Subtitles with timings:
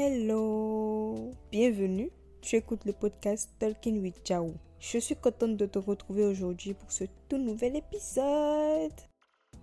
[0.00, 2.12] Hello, bienvenue.
[2.40, 4.54] Tu écoutes le podcast Talking with Jao.
[4.78, 8.92] Je suis contente de te retrouver aujourd'hui pour ce tout nouvel épisode.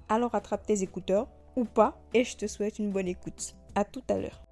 [0.10, 3.56] Alors attrape tes écouteurs ou pas et je te souhaite une bonne écoute.
[3.76, 4.45] À tout à l'heure.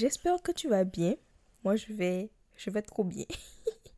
[0.00, 1.14] J'espère que tu vas bien.
[1.62, 3.26] Moi, je vais, je vais trop bien.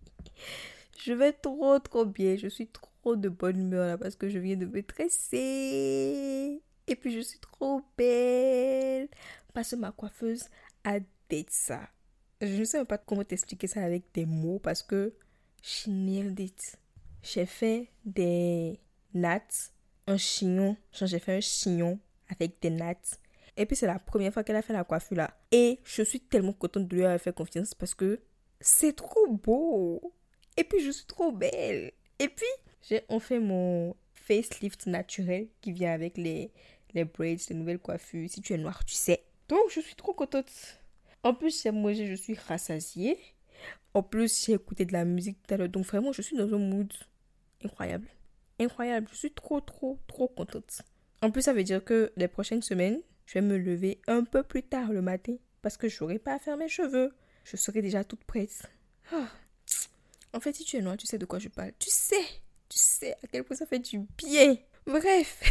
[0.98, 2.36] je vais trop, trop bien.
[2.36, 6.60] Je suis trop de bonne humeur là parce que je viens de me tresser.
[6.88, 9.08] Et puis, je suis trop belle
[9.54, 10.44] parce que ma coiffeuse
[10.84, 11.88] a dit ça.
[12.40, 15.14] Je ne sais même pas comment t'expliquer ça avec des mots parce que
[15.62, 16.34] je n'ai
[17.22, 18.80] J'ai fait des
[19.14, 19.72] nattes,
[20.08, 20.76] un chignon.
[20.90, 23.20] J'ai fait un chignon avec des nattes
[23.56, 25.36] et puis c'est la première fois qu'elle a fait la coiffure là.
[25.50, 28.20] Et je suis tellement contente de lui avoir fait confiance parce que
[28.60, 30.12] c'est trop beau.
[30.56, 31.92] Et puis je suis trop belle.
[32.18, 32.46] Et puis
[32.82, 36.50] j'ai fait mon facelift naturel qui vient avec les,
[36.94, 38.28] les braids, les nouvelles coiffures.
[38.28, 39.22] Si tu es noire, tu sais.
[39.48, 40.78] Donc je suis trop contente.
[41.24, 43.16] En plus, j'ai mangé, je suis rassasiée.
[43.94, 45.68] En plus, j'ai écouté de la musique tout à l'heure.
[45.68, 46.92] Donc vraiment, je suis dans un mood
[47.64, 48.08] incroyable.
[48.58, 49.08] Incroyable.
[49.12, 50.82] Je suis trop, trop, trop contente.
[51.20, 54.42] En plus, ça veut dire que les prochaines semaines, je vais me lever un peu
[54.42, 57.12] plus tard le matin parce que je n'aurai pas à faire mes cheveux.
[57.44, 58.62] Je serai déjà toute prête.
[59.12, 59.28] Ah.
[60.32, 61.72] En fait, si tu es noire, tu sais de quoi je parle.
[61.78, 62.24] Tu sais,
[62.68, 64.56] tu sais à quel point ça fait du bien.
[64.86, 65.42] Bref.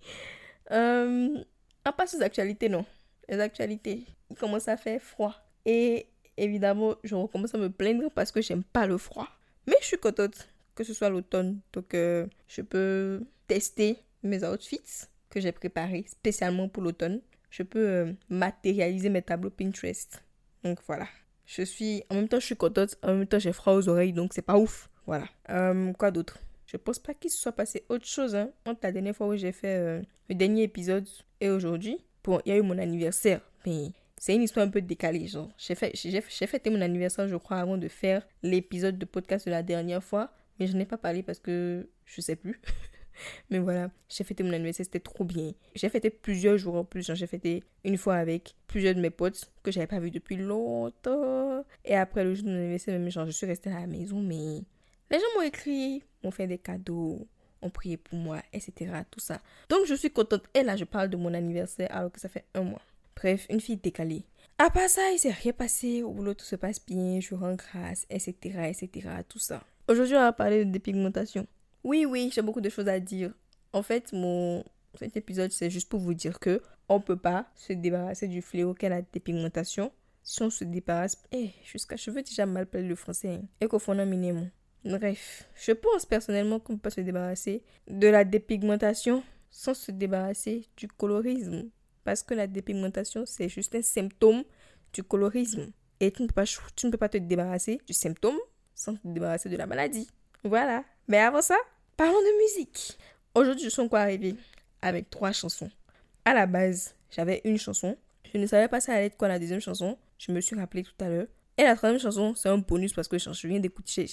[0.70, 1.44] euh,
[1.84, 2.84] à part ces actualités, non.
[3.28, 5.34] Les actualités, il commence à faire froid.
[5.64, 6.06] Et
[6.36, 9.28] évidemment, je recommence à me plaindre parce que j'aime pas le froid.
[9.66, 11.60] Mais je suis contente que ce soit l'automne.
[11.72, 17.20] Donc, euh, je peux tester mes outfits que j'ai préparé spécialement pour l'automne.
[17.50, 20.22] Je peux euh, matérialiser mes tableaux Pinterest.
[20.62, 21.06] Donc voilà.
[21.46, 22.04] Je suis.
[22.10, 22.96] En même temps, je suis contente.
[23.02, 24.12] En même temps, j'ai froid aux oreilles.
[24.12, 24.88] Donc c'est pas ouf.
[25.06, 25.26] Voilà.
[25.48, 26.38] Euh, quoi d'autre?
[26.66, 29.34] Je pense pas qu'il se soit passé autre chose hein, entre la dernière fois où
[29.34, 31.08] j'ai fait euh, le dernier épisode
[31.40, 31.98] et aujourd'hui.
[32.22, 33.40] Bon, il y a eu mon anniversaire.
[33.66, 35.26] Mais c'est une histoire un peu décalée.
[35.58, 39.50] J'ai fait, j'ai, fêté mon anniversaire, je crois, avant de faire l'épisode de podcast de
[39.50, 40.30] la dernière fois.
[40.60, 42.60] Mais je n'ai pas parlé parce que je sais plus.
[43.50, 45.52] Mais voilà, j'ai fêté mon anniversaire, c'était trop bien.
[45.74, 47.12] J'ai fêté plusieurs jours en plus.
[47.14, 51.64] J'ai fêté une fois avec plusieurs de mes potes que j'avais pas vu depuis longtemps.
[51.84, 54.20] Et après le jour de mon anniversaire, même genre, je suis restée à la maison,
[54.20, 54.62] mais
[55.10, 57.26] les gens m'ont écrit, m'ont fait des cadeaux,
[57.62, 58.92] ont prié pour moi, etc.
[59.10, 59.40] Tout ça.
[59.68, 60.44] Donc je suis contente.
[60.54, 62.82] Et là, je parle de mon anniversaire alors que ça fait un mois.
[63.16, 64.24] Bref, une fille décalée.
[64.58, 66.02] À part ça, il s'est rien passé.
[66.02, 67.20] Au boulot, tout se passe bien.
[67.20, 68.34] Je rends grâce, etc.,
[68.68, 69.08] etc.
[69.28, 69.62] Tout ça.
[69.88, 71.46] Aujourd'hui, on va parler de dépigmentation.
[71.84, 73.32] Oui, oui, j'ai beaucoup de choses à dire.
[73.72, 74.64] En fait, mon
[74.98, 78.74] cet épisode, c'est juste pour vous dire que on peut pas se débarrasser du fléau
[78.74, 79.92] qu'est la dépigmentation
[80.22, 81.16] si on se débarrasse.
[81.32, 83.34] Eh, jusqu'à je veux déjà mal parler le français.
[83.34, 83.46] Hein.
[83.60, 83.80] Et qu'au.
[84.84, 90.66] Bref, je pense personnellement qu'on peut pas se débarrasser de la dépigmentation sans se débarrasser
[90.76, 91.70] du colorisme.
[92.04, 94.42] Parce que la dépigmentation, c'est juste un symptôme
[94.92, 95.70] du colorisme.
[96.00, 98.38] Et tu ne, peux pas, tu ne peux pas te débarrasser du symptôme
[98.74, 100.08] sans te débarrasser de la maladie.
[100.42, 100.84] Voilà.
[101.10, 101.56] Mais avant ça,
[101.96, 102.96] parlons de musique.
[103.34, 104.36] Aujourd'hui, je suis encore arrivée
[104.80, 105.68] avec trois chansons.
[106.24, 107.96] À la base, j'avais une chanson.
[108.32, 109.98] Je ne savais pas ça allait être quoi la deuxième chanson.
[110.18, 111.26] Je me suis rappelé tout à l'heure.
[111.58, 114.06] Et la troisième chanson, c'est un bonus parce que je viens d'écouter.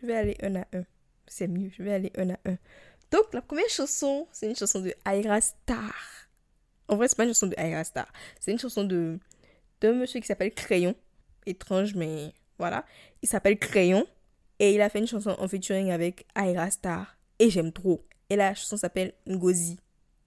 [0.00, 0.82] Je vais aller un à un.
[1.28, 2.58] C'est mieux, je vais aller un à un.
[3.12, 5.94] Donc, la première chanson, c'est une chanson de Aira Star.
[6.88, 8.12] En vrai, c'est pas une chanson de Aira Star.
[8.40, 9.20] C'est une chanson de
[9.80, 10.96] d'un monsieur qui s'appelle Crayon.
[11.46, 12.84] Étrange, mais voilà.
[13.22, 14.04] Il s'appelle Crayon.
[14.58, 17.16] Et il a fait une chanson en featuring avec Aira Star.
[17.38, 18.06] Et j'aime trop.
[18.30, 19.78] Et la chanson s'appelle Ngozi.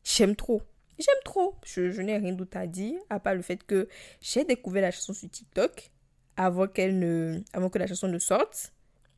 [0.03, 0.61] J'aime trop.
[0.99, 1.55] J'aime trop.
[1.65, 3.87] Je, n'ai rien d'autre à dire, à part le fait que
[4.19, 5.91] j'ai découvert la chanson sur TikTok
[6.35, 8.73] avant, ne, avant que la chanson ne sorte.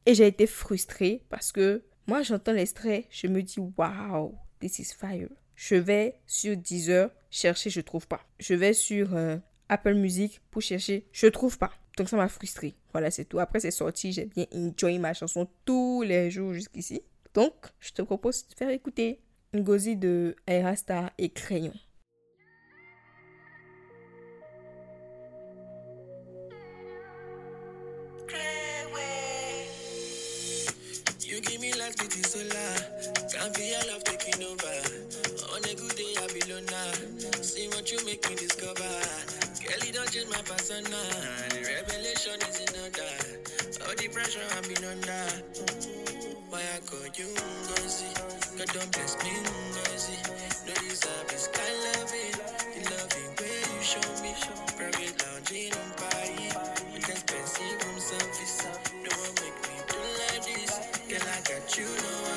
[0.06, 4.96] Et j'ai été frustrée parce que moi, j'entends l'extrait, je me dis, wow, this is
[4.98, 5.30] fire.
[5.56, 8.22] Je vais sur Deezer chercher, je trouve pas.
[8.40, 9.38] Je vais sur euh,
[9.68, 11.72] Apple Music pour chercher, je trouve pas.
[12.00, 12.76] Donc ça m'a frustré.
[12.94, 13.40] Voilà, c'est tout.
[13.40, 14.14] Après, c'est sorti.
[14.14, 17.02] J'ai bien enjoy ma chanson tous les jours jusqu'ici.
[17.34, 19.20] Donc, je te propose de faire écouter
[19.52, 20.34] une Ngozi de
[20.76, 21.74] Star et Crayon.
[31.22, 32.50] You give me life, beauty solar.
[33.32, 34.82] Can't feel your love taking over.
[35.54, 39.29] On a good day, I be alone See what you make me discover.
[40.00, 41.02] not change my persona.
[41.52, 43.12] The revelation is in order.
[43.84, 45.26] All the pressure I've been under.
[46.50, 47.28] Why I call you
[47.68, 48.08] Ngozi?
[48.58, 49.34] God don't bless me
[49.76, 50.16] Ngozi.
[50.68, 52.36] No deserve this kind of loving.
[52.76, 54.32] The loving way you show me.
[54.80, 56.32] Private lounge in Mumbai.
[56.94, 58.58] With expensive room service.
[59.04, 60.72] No one make me do like this.
[61.10, 62.29] Girl, I got you, no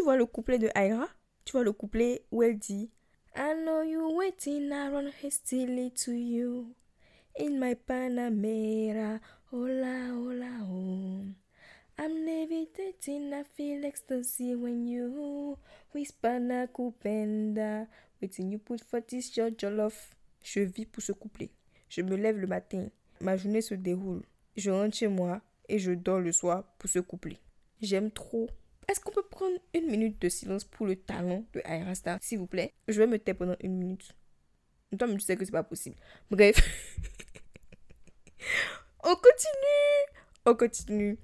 [0.00, 1.08] tu vois le couplet de Aira
[1.44, 2.90] Tu vois le couplet où elle dit
[3.36, 6.74] I know you waiting, I run hastily to you.
[7.38, 9.20] In my Panamera,
[9.52, 11.20] hola, hola, oh.
[11.98, 15.58] I'm levitating, I feel ecstasy when you
[15.92, 17.86] whisper nakupenda.
[18.22, 20.14] Waiting you put for this your jollof.
[20.42, 21.50] Je vis pour ce couplet.
[21.90, 22.88] Je me lève le matin,
[23.20, 24.22] ma journée se déroule.
[24.56, 27.38] Je rentre chez moi et je dors le soir pour ce couplet.
[27.82, 28.48] J'aime trop.
[28.88, 32.38] Est-ce qu'on peut prendre une minute de silence pour le talent de Aira Star, s'il
[32.38, 32.74] vous plaît?
[32.88, 34.12] Je vais me taire pendant une minute.
[34.98, 35.96] Toi, tu sais que c'est pas possible.
[36.30, 36.56] Bref.
[39.04, 40.20] On continue.
[40.44, 41.18] On continue.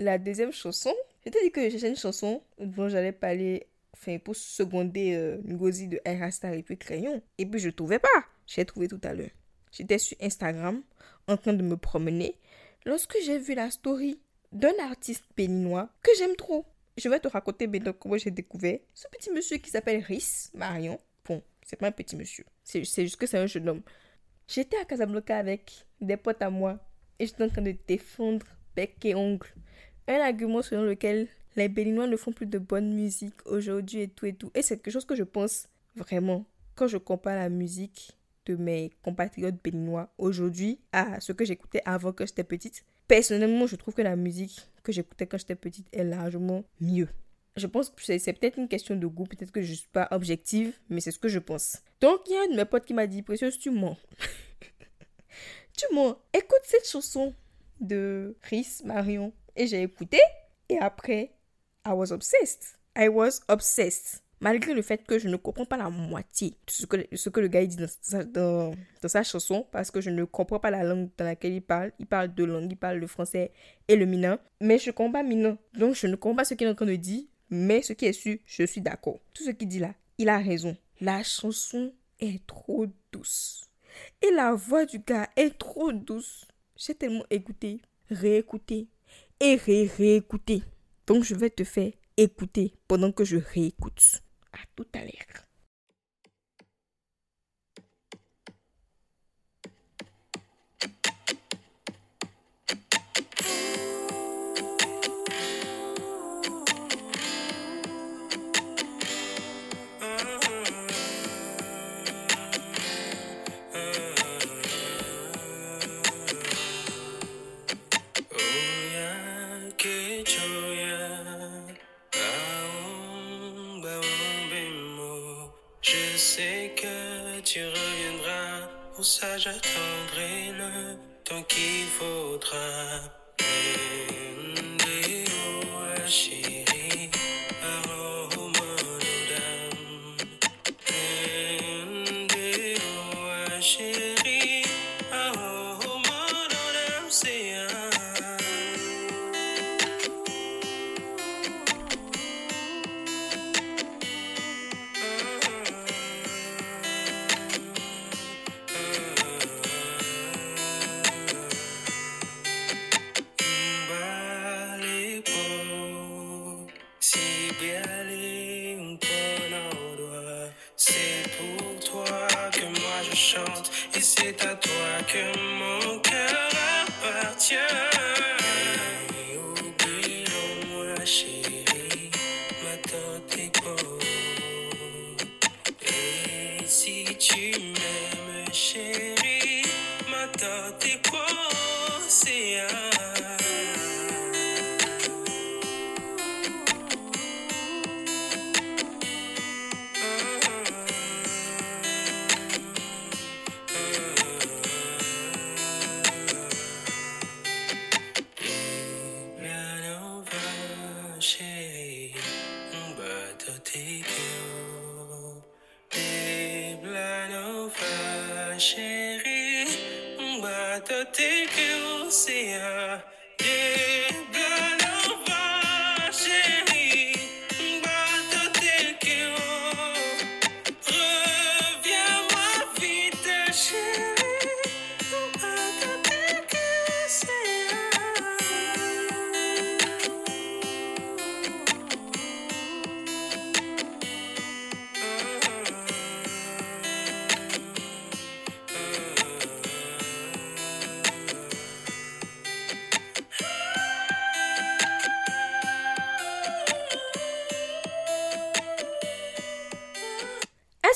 [0.00, 0.94] La deuxième chanson.
[1.24, 5.88] Je t'ai dit que j'ai une chanson dont j'allais parler, enfin, pour seconder euh, Ngozi
[5.88, 7.22] de Aira Star et puis Crayon.
[7.38, 8.08] Et puis je trouvais pas.
[8.46, 9.30] J'ai trouvé tout à l'heure.
[9.70, 10.82] J'étais sur Instagram
[11.28, 12.36] en train de me promener
[12.84, 14.20] lorsque j'ai vu la story
[14.52, 16.64] d'un artiste béninois que j'aime trop.
[16.96, 20.98] Je vais te raconter maintenant comment j'ai découvert ce petit monsieur qui s'appelle Rhys Marion.
[21.24, 22.44] Bon, c'est pas un petit monsieur.
[22.62, 23.82] C'est juste que c'est un jeune homme.
[24.46, 26.78] J'étais à Casablanca avec des potes à moi
[27.18, 28.46] et j'étais en train de défendre
[28.76, 29.48] bec et ongle.
[30.06, 34.26] Un argument selon lequel les Béninois ne font plus de bonne musique aujourd'hui et tout
[34.26, 34.50] et tout.
[34.54, 36.44] Et c'est quelque chose que je pense vraiment
[36.74, 42.12] quand je compare la musique de mes compatriotes béninois aujourd'hui à ce que j'écoutais avant
[42.12, 42.84] que j'étais petite.
[43.08, 47.08] Personnellement, je trouve que la musique que j'écoutais quand j'étais petite est largement mieux.
[47.56, 50.08] Je pense que c'est peut-être une question de goût, peut-être que je ne suis pas
[50.10, 51.78] objective, mais c'est ce que je pense.
[52.00, 53.98] Donc, il y a un de mes potes qui m'a dit, Précieuse, tu mens.
[55.76, 56.16] tu mens.
[56.32, 57.34] Écoute cette chanson
[57.80, 59.32] de Chris Marion.
[59.54, 60.18] Et j'ai écouté,
[60.70, 61.34] et après,
[61.86, 62.78] I was obsessed.
[62.96, 64.22] I was obsessed.
[64.42, 67.38] Malgré le fait que je ne comprends pas la moitié de ce que, ce que
[67.38, 68.74] le gars dit dans sa, dans,
[69.06, 71.92] sa chanson, parce que je ne comprends pas la langue dans laquelle il parle.
[72.00, 73.52] Il parle deux langues, il parle le français
[73.86, 74.38] et le minan.
[74.60, 75.58] Mais je comprends pas minan.
[75.74, 78.04] Donc je ne comprends pas ce qu'il est en train de dire, mais ce qui
[78.06, 79.20] est sûr, je suis d'accord.
[79.32, 80.76] Tout ce qu'il dit là, il a raison.
[81.00, 83.70] La chanson est trop douce.
[84.22, 86.48] Et la voix du gars est trop douce.
[86.76, 87.80] J'ai tellement écouté,
[88.10, 88.88] réécouté
[89.38, 90.64] et ré-réécouté.
[91.06, 94.21] Donc je vais te faire écouter pendant que je réécoute.
[94.52, 95.04] À tout à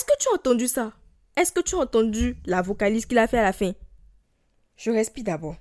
[0.06, 0.92] que tu as entendu ça?
[1.36, 3.72] Est-ce que tu as entendu la vocalise qu'il a fait à la fin?
[4.76, 5.56] Je respire d'abord.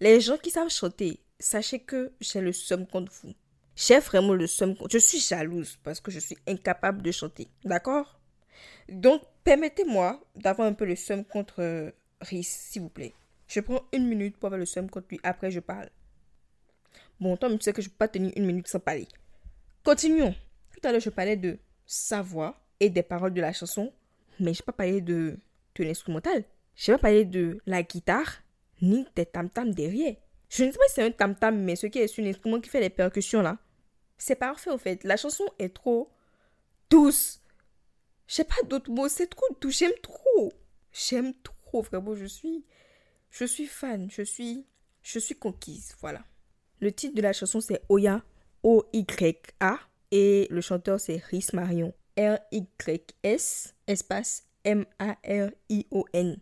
[0.00, 3.34] Les gens qui savent chanter, sachez que j'ai le seum contre vous.
[3.76, 4.92] J'ai vraiment le seum contre...
[4.92, 7.48] Je suis jalouse parce que je suis incapable de chanter.
[7.64, 8.18] D'accord?
[8.88, 13.14] Donc, permettez-moi d'avoir un peu le seum contre euh, Rhys, s'il vous plaît.
[13.46, 15.20] Je prends une minute pour avoir le seum contre lui.
[15.22, 15.90] Après, je parle.
[17.18, 19.08] Bon, toi, tu sais que je ne peux pas tenir une minute sans parler.
[19.82, 20.34] Continuons.
[20.72, 23.92] Tout à l'heure, je parlais de sa voix et des paroles de la chanson,
[24.38, 25.38] mais je n'ai pas parlé de,
[25.74, 26.44] de l'instrumental.
[26.74, 28.42] Je n'ai pas parlé de la guitare,
[28.82, 30.16] ni des tam-tams derrière.
[30.48, 32.68] Je ne sais pas si c'est un tam-tam, mais ce qui est sur l'instrument qui
[32.70, 33.58] fait les percussions là.
[34.18, 35.02] C'est parfait, en fait.
[35.04, 36.10] La chanson est trop
[36.90, 37.40] douce.
[38.26, 39.70] Je sais pas d'autres mots, c'est trop doux.
[39.70, 40.52] J'aime trop.
[40.92, 42.14] J'aime trop, vraiment.
[42.14, 42.64] Je suis,
[43.30, 44.10] je suis fan.
[44.10, 44.66] Je suis,
[45.02, 45.96] je suis conquise.
[46.00, 46.22] Voilà.
[46.80, 48.22] Le titre de la chanson, c'est Oya,
[48.62, 49.78] O-Y-A.
[50.10, 51.94] Et le chanteur, c'est Rhys Marion.
[52.20, 56.36] R-Y-S, espace M-A-R-I-O-N.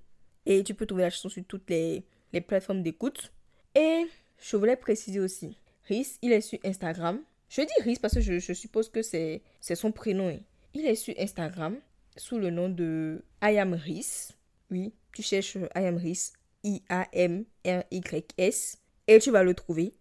[0.46, 2.04] Et tu peux trouver la chanson sur toutes les,
[2.46, 3.32] plateformes d'écoute.
[3.74, 4.06] Et
[4.38, 5.56] je voulais préciser aussi,
[5.88, 7.20] Rhys, il est sur Instagram.
[7.48, 10.28] Je dis Rhys parce que je, suppose que c'est son prénom.
[10.28, 10.40] hein.
[10.74, 11.76] Il est sur Instagram
[12.16, 14.32] sous le nom de I am Rhys.
[14.70, 16.32] Oui, tu cherches I am Rhys,
[16.64, 17.48] I-A-M-R-Y-S.
[19.06, 19.94] Et tu vas le trouver.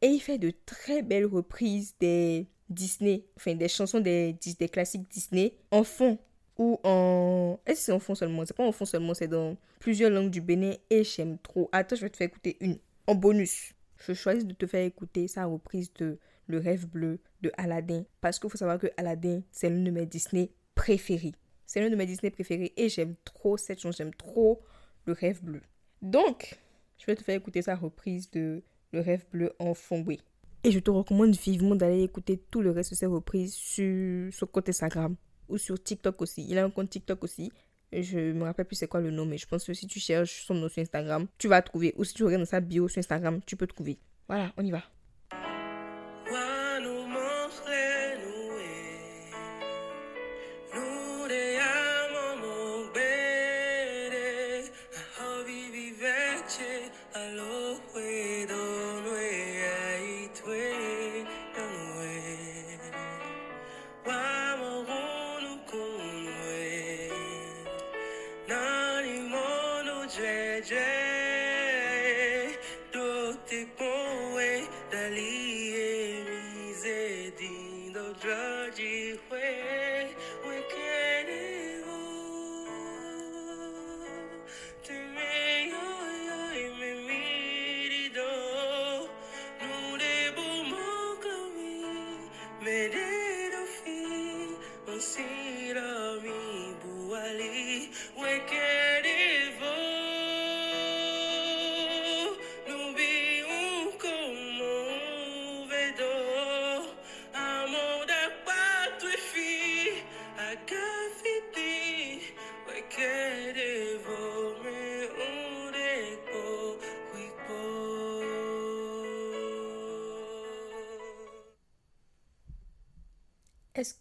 [0.00, 5.08] Et il fait de très belles reprises des Disney, enfin des chansons des, des classiques
[5.10, 6.18] Disney en fond
[6.56, 7.58] ou en...
[7.66, 8.44] Est-ce que c'est en fond seulement?
[8.46, 11.68] C'est pas en fond seulement, c'est dans plusieurs langues du Bénin et j'aime trop.
[11.72, 12.78] Attends, je vais te faire écouter une.
[13.06, 17.50] En bonus, je choisis de te faire écouter sa reprise de Le rêve bleu de
[17.56, 21.34] Aladdin parce qu'il faut savoir que Aladdin, c'est l'une de mes Disney préférées.
[21.66, 24.62] C'est l'une de mes Disney préférées et j'aime trop cette chanson, j'aime trop
[25.06, 25.60] Le rêve bleu.
[26.00, 26.58] Donc,
[26.98, 30.20] je vais te faire écouter sa reprise de Le rêve bleu en fongoué.
[30.66, 34.46] Et je te recommande vivement d'aller écouter tout le reste de ses reprises sur son
[34.46, 35.14] compte Instagram
[35.50, 36.46] ou sur TikTok aussi.
[36.48, 37.52] Il a un compte TikTok aussi.
[37.92, 40.46] Je me rappelle plus c'est quoi le nom, mais je pense que si tu cherches
[40.46, 41.92] son nom sur Instagram, tu vas trouver.
[41.98, 43.98] Ou si tu regardes sa bio sur Instagram, tu peux trouver.
[44.26, 44.82] Voilà, on y va.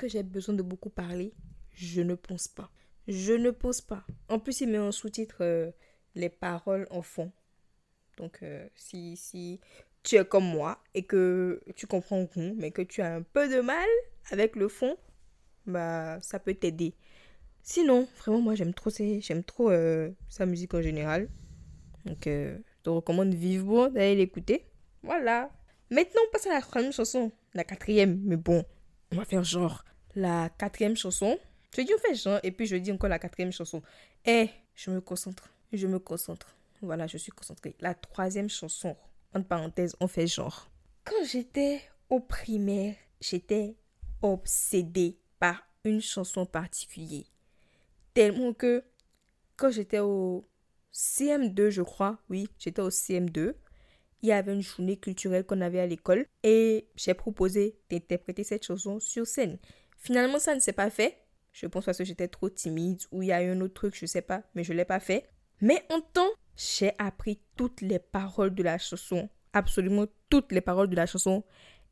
[0.03, 1.33] Que j'ai besoin de beaucoup parler
[1.73, 2.69] Je ne pense pas.
[3.07, 4.05] Je ne pense pas.
[4.27, 5.71] En plus, il met en sous-titre euh,
[6.15, 7.31] les paroles en fond.
[8.17, 9.61] Donc, euh, si, si
[10.03, 13.61] tu es comme moi et que tu comprends mais que tu as un peu de
[13.61, 13.87] mal
[14.29, 14.97] avec le fond,
[15.65, 16.95] bah, ça peut t'aider.
[17.61, 21.29] Sinon, vraiment, moi, j'aime trop, j'aime trop euh, sa musique en général.
[22.05, 24.65] Donc, je te recommande vivement d'aller l'écouter.
[25.01, 25.49] Voilà.
[25.89, 27.31] Maintenant, on passe à la troisième chanson.
[27.53, 28.65] La quatrième, mais bon,
[29.13, 29.85] on va faire genre.
[30.15, 31.37] La quatrième chanson.
[31.75, 33.81] Je dis on fait genre et puis je dis encore la quatrième chanson.
[34.25, 35.49] Eh, je me concentre.
[35.71, 36.55] Je me concentre.
[36.81, 37.75] Voilà, je suis concentrée.
[37.79, 38.95] La troisième chanson.
[39.33, 40.69] Entre parenthèses, on fait genre.
[41.05, 43.75] Quand j'étais au primaire, j'étais
[44.21, 47.25] obsédée par une chanson particulière.
[48.13, 48.83] Tellement que
[49.55, 50.45] quand j'étais au
[50.93, 53.55] CM2, je crois, oui, j'étais au CM2,
[54.21, 58.65] il y avait une journée culturelle qu'on avait à l'école et j'ai proposé d'interpréter cette
[58.65, 59.57] chanson sur scène.
[60.03, 61.17] Finalement, ça ne s'est pas fait.
[61.53, 63.95] Je pense parce que j'étais trop timide ou il y a eu un autre truc,
[63.97, 65.29] je sais pas, mais je l'ai pas fait.
[65.61, 70.89] Mais en temps, j'ai appris toutes les paroles de la chanson, absolument toutes les paroles
[70.89, 71.45] de la chanson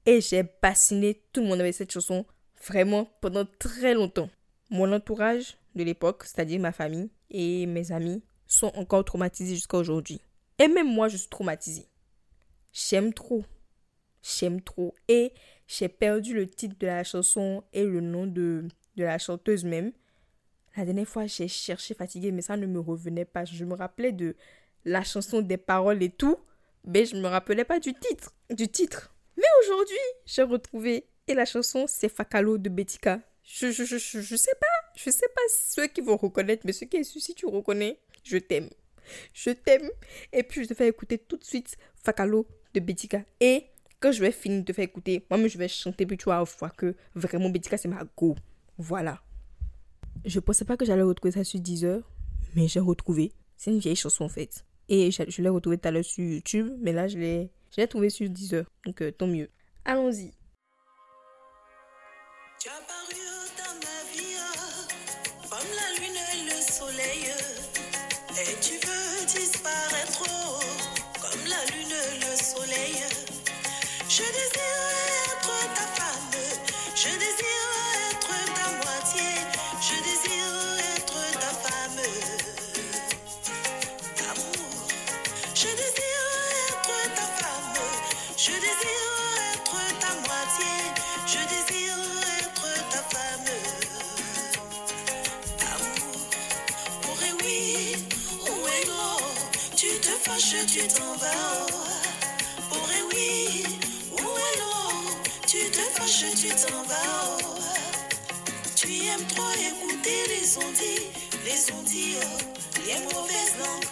[0.05, 2.25] et j'ai bassiné tout le monde avec cette chanson
[2.67, 4.29] vraiment pendant très longtemps.
[4.69, 10.19] Mon entourage de l'époque, c'est-à-dire ma famille et mes amis, sont encore traumatisés jusqu'à aujourd'hui.
[10.59, 11.87] Et même moi, je suis traumatisée.
[12.73, 13.45] J'aime trop.
[14.21, 14.95] J'aime trop.
[15.07, 15.31] Et
[15.71, 18.65] j'ai perdu le titre de la chanson et le nom de,
[18.97, 19.93] de la chanteuse même.
[20.75, 23.45] La dernière fois, j'ai cherché fatiguée, mais ça ne me revenait pas.
[23.45, 24.35] Je me rappelais de
[24.83, 26.37] la chanson, des paroles et tout,
[26.85, 28.33] mais je ne me rappelais pas du titre.
[28.49, 29.13] Du titre.
[29.37, 31.07] Mais aujourd'hui, j'ai retrouvé.
[31.27, 33.21] Et la chanson, c'est Fakalo de Betika.
[33.43, 34.67] Je, je, je, je, sais pas.
[34.97, 38.69] Je sais pas ceux qui vont reconnaître, mais ceux qui si tu reconnais, je t'aime.
[39.33, 39.89] Je t'aime.
[40.33, 43.23] Et puis, je te fais écouter tout de suite Fakalo de Betika.
[43.39, 43.70] Et
[44.01, 46.75] quand je vais finir de faire écouter, moi-même, je vais chanter, puis tu vas voir
[46.75, 48.35] que vraiment, Betika, c'est ma go.
[48.77, 49.21] Voilà.
[50.25, 52.01] Je pensais pas que j'allais retrouver ça sur Deezer,
[52.55, 53.31] mais j'ai retrouvé.
[53.55, 54.65] C'est une vieille chanson, en fait.
[54.89, 57.87] Et je, l'ai retrouvée tout à l'heure sur YouTube, mais là, je l'ai je l'ai
[57.87, 58.65] trouvé sur Deezer.
[58.85, 59.49] Donc, euh, tant mieux.
[59.85, 60.33] Allons-y.
[99.81, 101.30] Tu te fâches, tu t'en vas.
[110.27, 111.07] Les ondits,
[111.45, 112.41] les ondits, oh,
[112.87, 113.89] les mauvaises langues.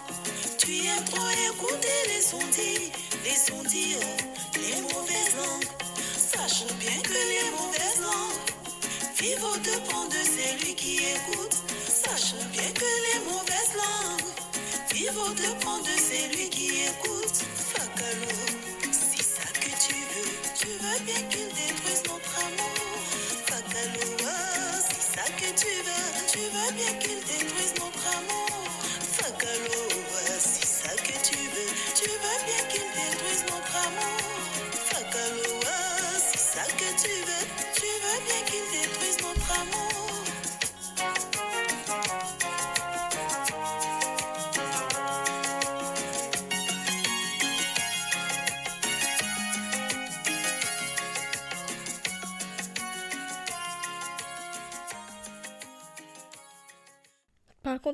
[0.58, 2.92] Tu aimes trop écouter les ondits,
[3.24, 5.70] les ondits, oh, les mauvaises langues.
[6.18, 8.40] Sache bien que les mauvaises langues
[9.20, 11.56] vivent au dépens de celui qui écoute.
[11.88, 14.32] Sache bien que les mauvaises langues
[14.94, 17.38] vivent au dépens de celui qui écoute.
[17.74, 18.36] Fakalo,
[18.92, 20.32] c'est ça que tu veux.
[20.60, 21.69] Tu veux bien qu'il
[26.80, 27.79] Tu veux bien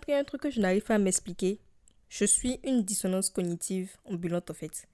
[0.08, 1.60] A un truc que je n'arrive pas à m'expliquer.
[2.10, 4.88] Je suis une dissonance cognitive ambulante, en fait.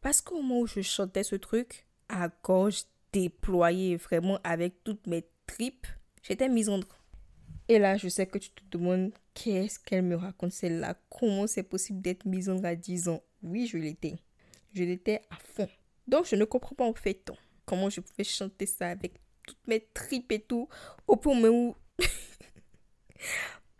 [0.00, 5.24] Parce qu'au moment où je chantais ce truc, à gorge déployée, vraiment avec toutes mes
[5.46, 5.86] tripes,
[6.22, 6.88] j'étais misandre.
[7.68, 10.96] Et là, je sais que tu te demandes qu'est-ce qu'elle me raconte celle-là?
[11.08, 13.22] Comment c'est possible d'être misandre à 10 ans?
[13.42, 14.16] Oui, je l'étais.
[14.74, 15.68] Je l'étais à fond.
[16.06, 17.30] Donc, je ne comprends pas en fait
[17.64, 20.68] comment je pouvais chanter ça avec toutes mes tripes et tout,
[21.06, 21.76] au point où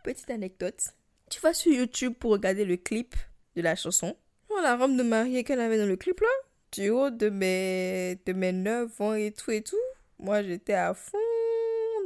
[0.09, 0.95] Petite anecdote.
[1.29, 3.13] Tu vas sur YouTube pour regarder le clip
[3.55, 4.17] de la chanson.
[4.49, 6.27] Oh, la robe de mariée qu'elle avait dans le clip là.
[6.71, 9.77] Du haut de mes, de mes 9 ans et tout et tout.
[10.17, 11.19] Moi, j'étais à fond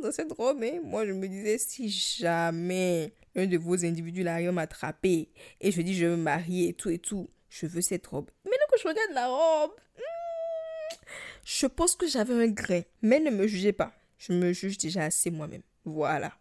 [0.02, 0.62] dans cette robe.
[0.63, 0.82] Hein.
[0.84, 5.30] Moi, je me disais, si jamais un de vos individus l'arrive m'attraper
[5.62, 8.30] et je dis, je veux me marier et tout et tout, je veux cette robe.
[8.44, 10.96] Maintenant que je regarde la robe, hmm,
[11.46, 12.82] je pense que j'avais un grain.
[13.02, 13.94] Mais ne me jugez pas.
[14.18, 15.63] Je me juge déjà assez moi-même.
[15.86, 16.34] Voilà.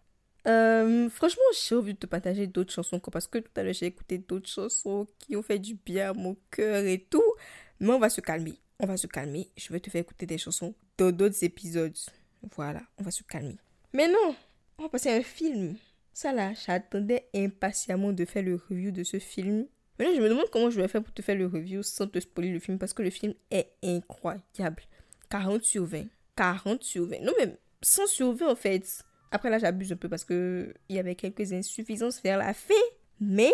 [0.46, 3.86] Euh, franchement, j'ai envie de te partager d'autres chansons parce que tout à l'heure j'ai
[3.86, 7.22] écouté d'autres chansons qui ont fait du bien à mon cœur et tout.
[7.80, 8.54] Mais on va se calmer.
[8.80, 9.50] On va se calmer.
[9.56, 11.96] Je vais te faire écouter des chansons dans d'autres épisodes.
[12.56, 13.56] Voilà, on va se calmer.
[13.92, 14.34] Mais non,
[14.78, 15.76] on va passer à un film.
[16.12, 19.66] Ça là, j'attendais impatiemment de faire le review de ce film.
[19.98, 22.18] Maintenant, je me demande comment je vais faire pour te faire le review sans te
[22.18, 24.82] spoiler le film parce que le film est incroyable.
[25.30, 26.06] 40 sur 20.
[26.36, 27.20] 40 sur 20.
[27.20, 29.04] Non, même 100 sur 20 en fait.
[29.32, 32.74] Après là, j'abuse un peu parce que il y avait quelques insuffisances vers la fin.
[33.18, 33.52] Mais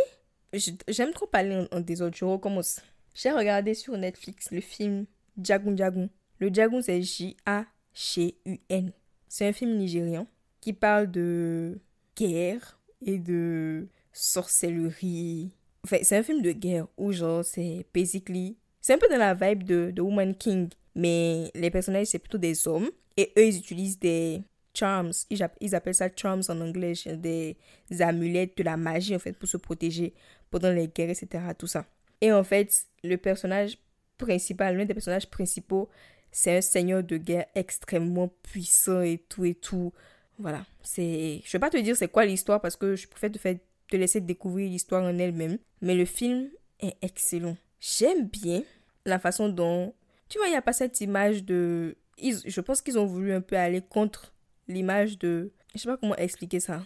[0.88, 2.16] j'aime trop parler en, en désordre.
[2.16, 2.80] Je recommence.
[3.14, 5.06] J'ai regardé sur Netflix le film
[5.40, 6.08] Jagun Jagun.
[6.38, 8.92] Le Jagun, c'est J-A-G-U-N.
[9.28, 10.26] C'est un film nigérian
[10.60, 11.78] qui parle de
[12.16, 15.52] guerre et de sorcellerie.
[15.84, 18.56] Enfin, c'est un film de guerre où, genre, c'est basically.
[18.80, 22.38] C'est un peu dans la vibe de, de Woman King, mais les personnages, c'est plutôt
[22.38, 22.90] des hommes.
[23.16, 24.42] Et eux, ils utilisent des
[24.78, 25.12] charms.
[25.30, 27.56] Ils, app- ils appellent ça charms en anglais, des
[28.00, 30.14] amulettes, de la magie, en fait, pour se protéger
[30.50, 31.42] pendant les guerres, etc.
[31.56, 31.86] Tout ça.
[32.20, 33.78] Et en fait, le personnage
[34.16, 35.88] principal, l'un des personnages principaux,
[36.30, 39.92] c'est un seigneur de guerre extrêmement puissant et tout et tout.
[40.38, 41.40] Voilà, c'est...
[41.44, 44.70] Je vais pas te dire c'est quoi l'histoire parce que je préfère te, laisser découvrir
[44.70, 45.58] l'histoire en elle-même.
[45.80, 46.48] Mais le film
[46.80, 47.56] est excellent.
[47.80, 48.62] J'aime bien
[49.04, 49.94] la façon dont...
[50.28, 51.96] Tu vois, il n'y a pas cette image de...
[52.20, 54.32] je pense qu'ils ont voulu un peu aller contre
[54.68, 55.50] l'image de...
[55.74, 56.84] Je sais pas comment expliquer ça.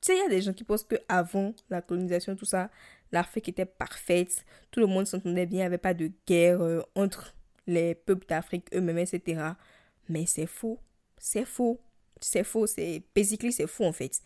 [0.00, 2.70] Tu sais, il y a des gens qui pensent que avant la colonisation, tout ça,
[3.12, 6.80] l'Afrique était parfaite, tout le monde s'entendait bien, il n'y avait pas de guerre euh,
[6.94, 7.34] entre
[7.66, 9.40] les peuples d'Afrique eux-mêmes, etc.
[10.08, 10.80] Mais c'est faux.
[11.18, 11.80] C'est faux.
[12.20, 12.66] C'est faux.
[12.66, 14.20] C'est basically c'est faux en fait.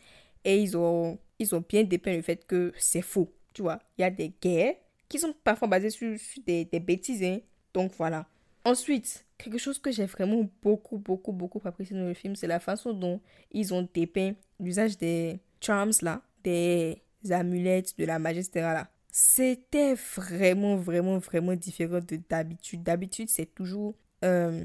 [0.44, 3.30] Et ils ont ils ont bien dépeint le fait que c'est faux.
[3.52, 4.76] Tu vois, il y a des guerres
[5.08, 7.22] qui sont parfois basées sur, sur des, des bêtises.
[7.22, 7.40] hein.
[7.74, 8.26] Donc voilà.
[8.64, 12.61] Ensuite, quelque chose que j'ai vraiment beaucoup, beaucoup, beaucoup apprécié dans le film, c'est la
[12.61, 13.20] façon dont
[13.53, 18.72] ils ont dépeint l'usage des charms là, des amulettes, de la magie, etc.
[18.72, 18.90] là.
[19.11, 22.83] C'était vraiment, vraiment, vraiment différent de d'habitude.
[22.83, 23.94] D'habitude, c'est toujours
[24.25, 24.64] euh,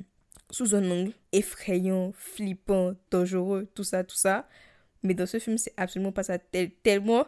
[0.50, 4.48] sous un angle effrayant, flippant, dangereux, tout ça, tout ça.
[5.04, 6.38] Mais dans ce film, c'est absolument pas ça.
[6.38, 7.26] Tel- tellement,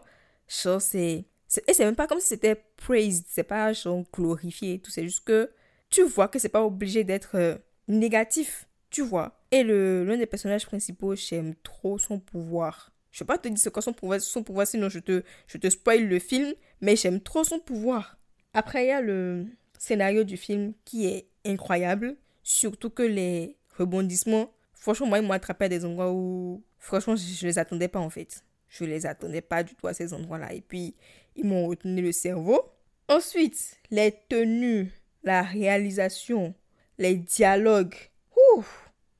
[0.48, 1.26] genre, c'est.
[1.68, 4.92] Et c'est même pas comme si c'était praised, c'est pas genre glorifié tout.
[4.92, 5.52] C'est juste que
[5.94, 7.56] tu vois que c'est pas obligé d'être euh,
[7.88, 9.40] négatif, tu vois.
[9.52, 12.92] Et l'un des personnages principaux, j'aime trop son pouvoir.
[13.12, 15.60] Je vais pas te dire c'est quoi son pouvoir, son pouvoir sinon je te, je
[15.60, 16.52] te spoil le film,
[16.82, 18.18] mais j'aime trop son pouvoir.
[18.56, 19.46] Après, il y a le
[19.78, 25.66] scénario du film qui est incroyable, surtout que les rebondissements, franchement, moi, ils m'ont attrapé
[25.66, 28.44] à des endroits où, franchement, je, je les attendais pas en fait.
[28.68, 30.54] Je les attendais pas du tout à ces endroits-là.
[30.54, 30.96] Et puis,
[31.36, 32.64] ils m'ont retenu le cerveau.
[33.08, 34.92] Ensuite, les tenues,
[35.24, 36.54] la réalisation,
[36.98, 37.96] les dialogues,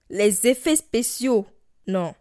[0.10, 1.46] les effets spéciaux.
[1.88, 2.14] Non,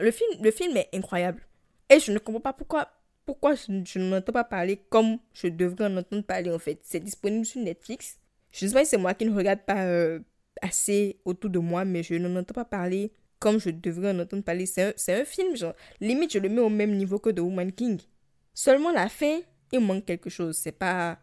[0.00, 1.42] le film, le film est incroyable.
[1.88, 2.88] Et je ne comprends pas pourquoi,
[3.24, 6.80] pourquoi je, je n'entends pas parler comme je devrais en entendre parler en fait.
[6.82, 8.18] C'est disponible sur Netflix.
[8.50, 10.20] Je ne sais pas si c'est moi qui ne regarde pas euh,
[10.62, 14.42] assez autour de moi, mais je n'en entends pas parler comme je devrais en entendre
[14.42, 14.66] parler.
[14.66, 17.72] C'est un, un film, genre, limite je le mets au même niveau que The Woman
[17.72, 18.00] King.
[18.54, 19.40] Seulement la fin,
[19.72, 20.56] il manque quelque chose.
[20.56, 21.18] C'est pas,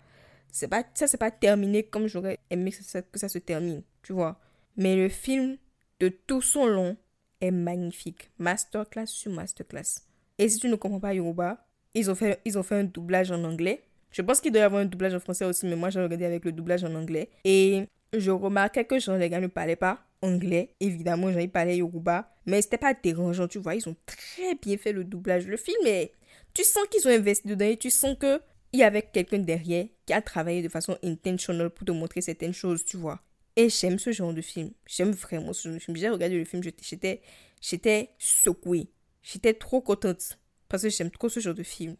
[0.53, 3.81] c'est pas, ça c'est pas terminé comme j'aurais aimé que ça, que ça se termine,
[4.03, 4.39] tu vois.
[4.77, 5.57] Mais le film,
[5.99, 6.95] de tout son long,
[7.41, 8.29] est magnifique.
[8.37, 10.03] Masterclass sur masterclass.
[10.37, 13.31] Et si tu ne comprends pas Yoruba, ils ont fait, ils ont fait un doublage
[13.31, 13.83] en anglais.
[14.11, 16.25] Je pense qu'il doit y avoir un doublage en français aussi, mais moi j'ai regardé
[16.25, 17.29] avec le doublage en anglais.
[17.43, 20.75] Et je remarquais que genre, les gars ne parlaient pas anglais.
[20.79, 22.31] Évidemment, ils parlaient Yoruba.
[22.45, 23.73] Mais c'était pas dérangeant, tu vois.
[23.73, 25.47] Ils ont très bien fait le doublage.
[25.47, 26.11] Le film est...
[26.53, 28.39] Tu sens qu'ils ont investi dedans et tu sens que
[28.73, 32.53] il y avait quelqu'un derrière qui a travaillé de façon intentional pour te montrer certaines
[32.53, 33.21] choses, tu vois.
[33.55, 34.71] Et j'aime ce genre de film.
[34.87, 35.95] J'aime vraiment ce genre de film.
[35.95, 37.21] J'ai regardé le film, j'étais-
[37.61, 38.89] j'étais, secouée.
[39.21, 41.95] J'étais trop contente parce que j'aime trop ce genre de film.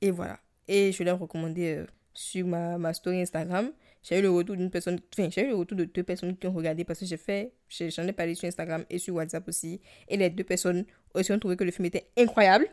[0.00, 0.40] Et voilà.
[0.66, 3.72] Et je l'ai recommandé euh, sur ma, ma story Instagram.
[4.02, 6.46] J'ai eu le retour d'une personne, enfin, j'ai eu le retour de deux personnes qui
[6.48, 9.80] ont regardé parce que j'ai fait, j'en ai parlé sur Instagram et sur WhatsApp aussi.
[10.08, 10.84] Et les deux personnes
[11.14, 12.66] aussi ont trouvé que le film était incroyable.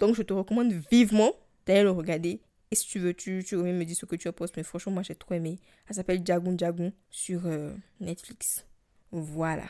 [0.00, 1.32] Donc, je te recommande vivement
[1.66, 2.40] d'aller le regarder.
[2.70, 4.32] Et si tu veux, tu, tu me dire ce que tu en.
[4.56, 5.58] Mais franchement, moi, j'ai trop aimé.
[5.86, 8.66] Ça s'appelle Jagun Jagun sur euh, Netflix.
[9.10, 9.68] Voilà.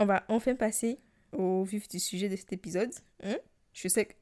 [0.00, 0.98] On va enfin passer
[1.32, 2.92] au vif du sujet de cet épisode.
[3.22, 3.36] Hein?
[3.72, 4.14] Je sais que...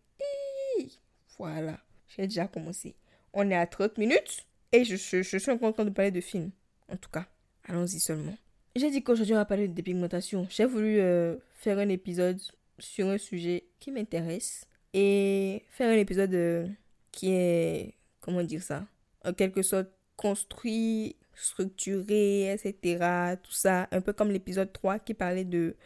[1.39, 1.81] Voilà.
[2.09, 2.95] J'ai déjà commencé.
[3.33, 4.47] On est à 30 minutes.
[4.73, 6.51] Et je, suis encore en train de parler de film.
[6.89, 7.27] En tout cas,
[7.65, 8.35] allons-y seulement.
[8.75, 10.47] J'ai dit qu'aujourd'hui, on va parler de dépigmentation.
[10.49, 12.41] J'ai voulu euh, faire un épisode
[12.79, 14.67] sur un sujet qui m'intéresse.
[14.95, 16.69] Et faire un épisode euh,
[17.11, 18.87] qui est, comment dire ça,
[19.25, 23.37] en quelque sorte construit, structuré, etc.
[23.43, 25.77] Tout ça, un peu comme l'épisode 3 qui parlait de,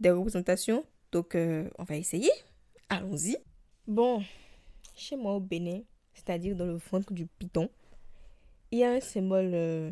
[0.00, 0.84] des représentations.
[1.12, 2.30] Donc, euh, on va essayer.
[2.88, 3.36] Allons-y.
[3.86, 4.22] Bon,
[4.94, 5.80] chez moi au Bénin,
[6.12, 7.70] c'est-à-dire dans le ventre du python,
[8.70, 9.90] il y a un symbole euh,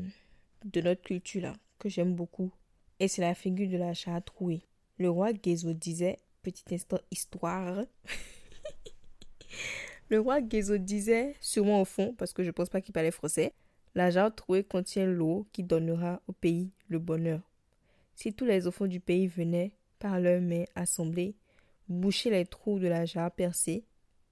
[0.65, 2.51] de notre culture que j'aime beaucoup.
[2.99, 4.63] Et c'est la figure de la charte rouée.
[4.99, 7.85] Le roi Gézo disait, petit instant histoire,
[10.13, 13.55] le roi Gézo disait, sûrement au fond, parce que je pense pas qu'il parlait français,
[13.95, 17.41] la jarre trouée contient l'eau qui donnera au pays le bonheur.
[18.15, 21.35] Si tous les enfants du pays venaient, par leurs mains assemblées,
[21.89, 23.85] boucher les trous de la jarre percée,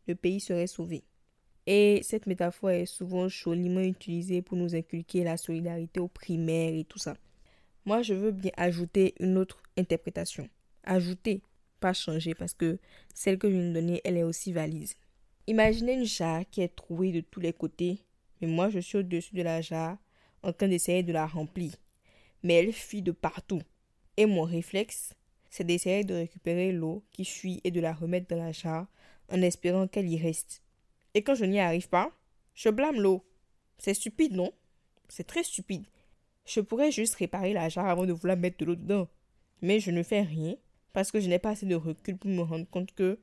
[0.07, 1.03] le pays serait sauvé.
[1.67, 6.85] Et cette métaphore est souvent joliment utilisée pour nous inculquer la solidarité aux primaires et
[6.85, 7.17] tout ça.
[7.87, 10.47] Moi, je veux bien ajouter une autre interprétation.
[10.85, 11.41] Ajouter,
[11.81, 12.79] pas changer, parce que
[13.15, 14.95] celle que je viens de donner, elle est aussi valise.
[15.51, 17.99] Imaginez une jarre qui est trouée de tous les côtés,
[18.41, 19.99] mais moi je suis au-dessus de la jarre
[20.43, 21.75] en train d'essayer de la remplir.
[22.43, 23.61] Mais elle fuit de partout.
[24.17, 25.13] Et mon réflexe,
[25.51, 28.87] c'est d'essayer de récupérer l'eau qui fuit et de la remettre dans la jarre
[29.29, 30.63] en espérant qu'elle y reste.
[31.15, 32.11] Et quand je n'y arrive pas,
[32.55, 33.25] je blâme l'eau.
[33.79, 34.53] C'est stupide, non?
[35.09, 35.87] C'est très stupide.
[36.47, 39.09] Je pourrais juste réparer la jarre avant de vouloir mettre de l'eau dedans.
[39.63, 40.57] Mais je ne fais rien
[40.93, 43.19] parce que je n'ai pas assez de recul pour me rendre compte que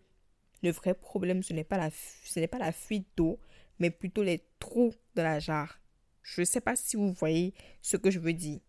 [0.64, 3.40] le vrai problème, ce n'est pas la, ce n'est pas la fuite d'eau,
[3.80, 5.80] mais plutôt les trous dans la jarre.
[6.24, 8.60] Je ne sais pas si vous voyez ce que je veux dire.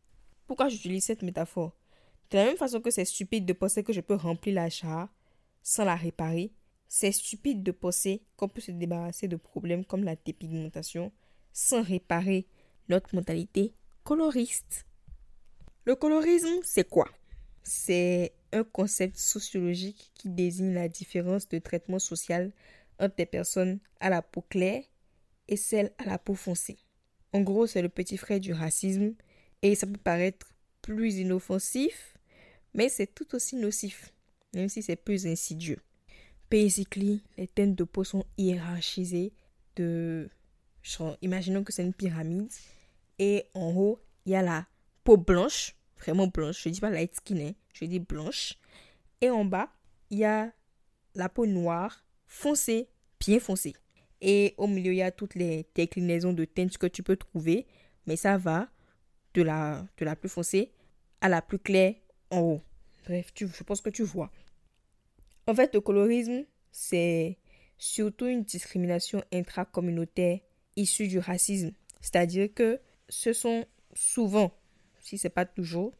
[0.46, 1.76] Pourquoi j'utilise cette métaphore?
[2.30, 5.08] De la même façon que c'est stupide de penser que je peux remplir la jarre
[5.62, 6.52] sans la réparer,
[6.86, 11.12] c'est stupide de penser qu'on peut se débarrasser de problèmes comme la dépigmentation
[11.52, 12.46] sans réparer
[12.88, 13.74] notre mentalité
[14.04, 14.86] coloriste.
[15.84, 17.08] Le colorisme, c'est quoi?
[17.62, 22.52] C'est un concept sociologique qui désigne la différence de traitement social
[22.98, 24.82] entre des personnes à la peau claire
[25.48, 26.78] et celles à la peau foncée.
[27.32, 29.14] En gros, c'est le petit frère du racisme
[29.62, 32.14] et ça peut paraître plus inoffensif,
[32.74, 34.12] mais c'est tout aussi nocif,
[34.54, 35.78] même si c'est plus insidieux.
[36.50, 39.32] Basically, les teintes de peau sont hiérarchisées
[39.76, 40.30] de...
[41.20, 42.50] Imaginons que c'est une pyramide
[43.18, 44.66] et en haut, il y a la
[45.04, 48.54] peau blanche, vraiment blanche, je dis pas light skin, hein, je dis blanche.
[49.20, 49.70] Et en bas,
[50.10, 50.52] il y a
[51.14, 52.88] la peau noire, foncée,
[53.20, 53.74] bien foncée.
[54.20, 57.66] Et au milieu, il y a toutes les déclinaisons de teintes que tu peux trouver,
[58.06, 58.68] mais ça va
[59.34, 60.72] de la, de la plus foncée
[61.20, 61.94] à la plus claire
[62.30, 62.62] en haut.
[63.06, 64.30] Bref, tu, je pense que tu vois.
[65.46, 67.38] En fait, le colorisme, c'est
[67.78, 70.40] surtout une discrimination intracommunautaire
[70.76, 71.72] issue du racisme.
[72.00, 74.52] C'est-à-dire que ce sont souvent,
[75.08, 75.92] si ce n'est pas toujours,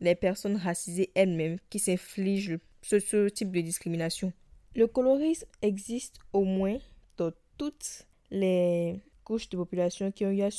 [0.00, 4.32] les personnes racisées elles-mêmes qui s'infligent ce, type de discrimination.
[4.74, 6.78] Le colorisme existe au moins
[7.16, 10.50] dans toutes les couches de population qui ont eu à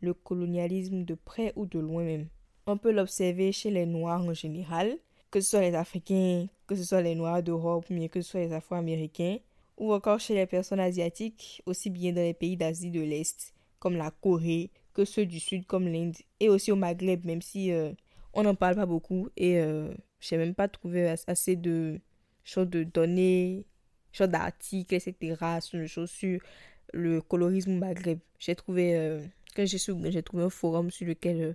[0.00, 2.28] le colonialisme de près ou de loin même.
[2.66, 4.96] On peut l'observer chez les Noirs en général,
[5.30, 8.40] que ce soit les Africains, que ce soit les Noirs d'Europe, mais que ce soit
[8.40, 9.38] les Afro-Américains,
[9.76, 13.96] ou encore chez les personnes asiatiques, aussi bien dans les pays d'Asie de l'Est, comme
[13.96, 17.92] la Corée, que ceux du Sud, comme l'Inde, et aussi au Maghreb, même si euh,
[18.34, 22.00] on n'en parle pas beaucoup, et euh, je n'ai même pas trouvé assez de
[22.42, 23.64] choses de données,
[24.10, 26.40] choses d'articles, etc., sur,
[26.94, 28.18] le colorisme au Maghreb.
[28.40, 29.20] J'ai trouvé, euh,
[29.56, 31.54] j'ai trouvé un forum sur lequel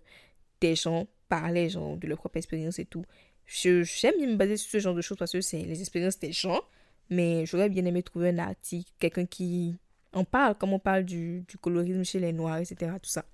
[0.62, 3.04] des gens parlaient genre, de leur propre expérience et tout.
[3.46, 6.32] J'aime bien me baser sur ce genre de choses parce que c'est les expériences des
[6.32, 6.62] gens.
[7.10, 9.76] Mais j'aurais bien aimé trouver un article, quelqu'un qui
[10.14, 12.92] en parle, comme on parle du, du colorisme chez les Noirs, etc.
[13.02, 13.26] Tout ça.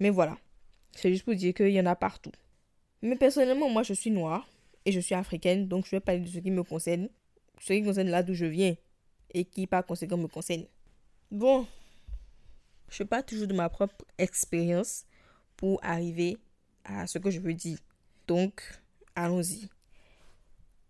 [0.00, 0.36] Mais voilà.
[0.92, 2.32] C'est juste pour dire qu'il y en a partout.
[3.02, 4.48] Mais personnellement, moi, je suis noire
[4.84, 7.08] et je suis africaine, donc je vais parler de ce qui me concerne,
[7.60, 8.74] ce qui concerne là d'où je viens
[9.34, 10.64] et qui, par conséquent, me concerne.
[11.30, 11.66] Bon,
[12.88, 15.04] je parle toujours de ma propre expérience
[15.56, 16.38] pour arriver
[16.84, 17.78] à ce que je veux dire.
[18.26, 18.62] Donc,
[19.14, 19.68] allons-y.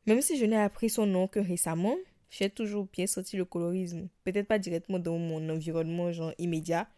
[0.07, 1.97] Même si je n'ai appris son nom que récemment,
[2.31, 4.09] j'ai toujours bien senti le colorisme.
[4.25, 6.89] Peut-être pas directement dans mon environnement genre immédiat,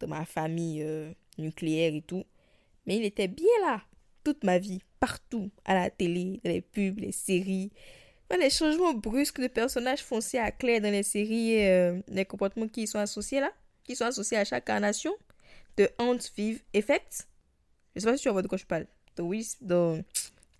[0.00, 2.24] dans ma famille euh, nucléaire et tout,
[2.86, 3.82] mais il était bien là
[4.24, 7.70] toute ma vie, partout, à la télé, dans les pubs, les séries.
[8.38, 12.82] les changements brusques de personnages foncés à clair dans les séries euh, les comportements qui
[12.82, 13.50] y sont associés là,
[13.84, 15.12] qui sont associés à chaque incarnation
[15.76, 17.28] de Hans Vive Effect.
[17.94, 18.86] Je sais pas si tu vois de quoi je parle.
[19.16, 20.00] Dans Will, dans,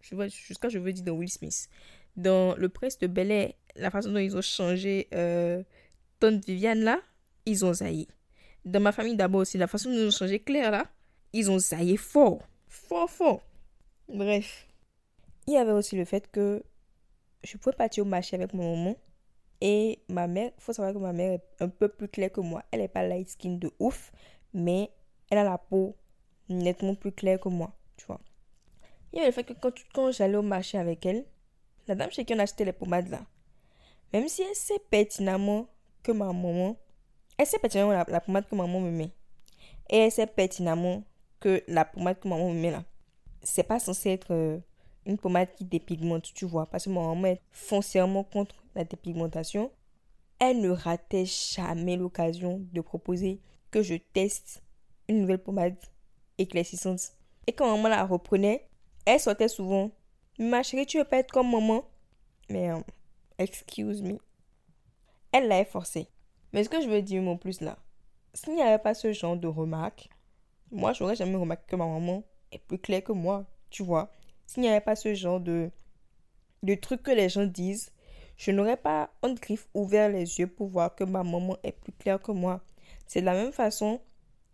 [0.00, 1.68] je jusqu'à je veux dire dans Will Smith.
[2.16, 5.62] Dans le presse de Bel Air, la façon dont ils ont changé euh,
[6.18, 7.00] Tante Viviane là,
[7.46, 8.08] ils ont zaillé.
[8.64, 10.86] Dans ma famille d'abord aussi, la façon dont ils ont changé Claire là,
[11.32, 12.40] ils ont zaillé fort.
[12.68, 13.40] Fort, fort.
[14.08, 14.66] Bref.
[15.46, 16.62] Il y avait aussi le fait que
[17.42, 18.96] je pouvais partir au marché avec mon maman.
[19.60, 22.62] Et ma mère, faut savoir que ma mère est un peu plus claire que moi.
[22.70, 24.12] Elle n'est pas light skin de ouf,
[24.54, 24.90] mais
[25.30, 25.96] elle a la peau
[26.48, 28.20] nettement plus claire que moi, tu vois.
[29.12, 31.24] Il y avait le fait que quand, quand j'allais au marché avec elle,
[31.86, 33.20] la dame chez qui on achetait les pommades là,
[34.12, 35.68] même si elle sait pertinemment
[36.02, 36.76] que ma maman,
[37.40, 39.12] elle sait pertinemment la, la pommade que maman me met?
[39.88, 41.02] Et elle sait pertinemment
[41.40, 42.84] que la pommade que maman me met là,
[43.42, 44.58] c'est pas censé être euh,
[45.06, 46.66] une pommade qui dépigmente, tu vois.
[46.66, 49.72] Parce que ma maman est foncièrement contre la dépigmentation.
[50.38, 54.62] Elle ne ratait jamais l'occasion de proposer que je teste
[55.08, 55.76] une nouvelle pommade
[56.36, 57.00] éclaircissante.
[57.46, 58.68] Et quand maman la reprenait,
[59.06, 59.90] elle sortait souvent.
[60.38, 61.84] Ma chérie, tu veux pas être comme maman?
[62.50, 62.80] Mais, euh,
[63.38, 64.18] excuse me.
[65.32, 66.06] Elle l'a forcé.
[66.52, 67.78] Mais ce que je veux dire mon plus là,
[68.34, 70.08] s'il n'y avait pas ce genre de remarques,
[70.72, 74.10] moi, j'aurais jamais remarqué que ma maman est plus claire que moi, tu vois.
[74.46, 75.70] S'il n'y avait pas ce genre de,
[76.62, 77.90] de trucs que les gens disent,
[78.36, 81.92] je n'aurais pas un griffe ouvert les yeux pour voir que ma maman est plus
[81.92, 82.60] claire que moi.
[83.06, 84.00] C'est de la même façon,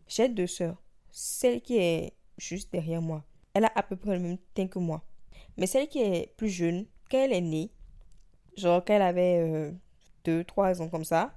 [0.09, 0.83] j'ai deux sœurs.
[1.11, 4.79] Celle qui est juste derrière moi, elle a à peu près le même teint que
[4.79, 5.03] moi.
[5.57, 7.71] Mais celle qui est plus jeune, quand elle est née,
[8.57, 9.73] genre quand elle avait
[10.25, 11.33] 2-3 ans comme ça,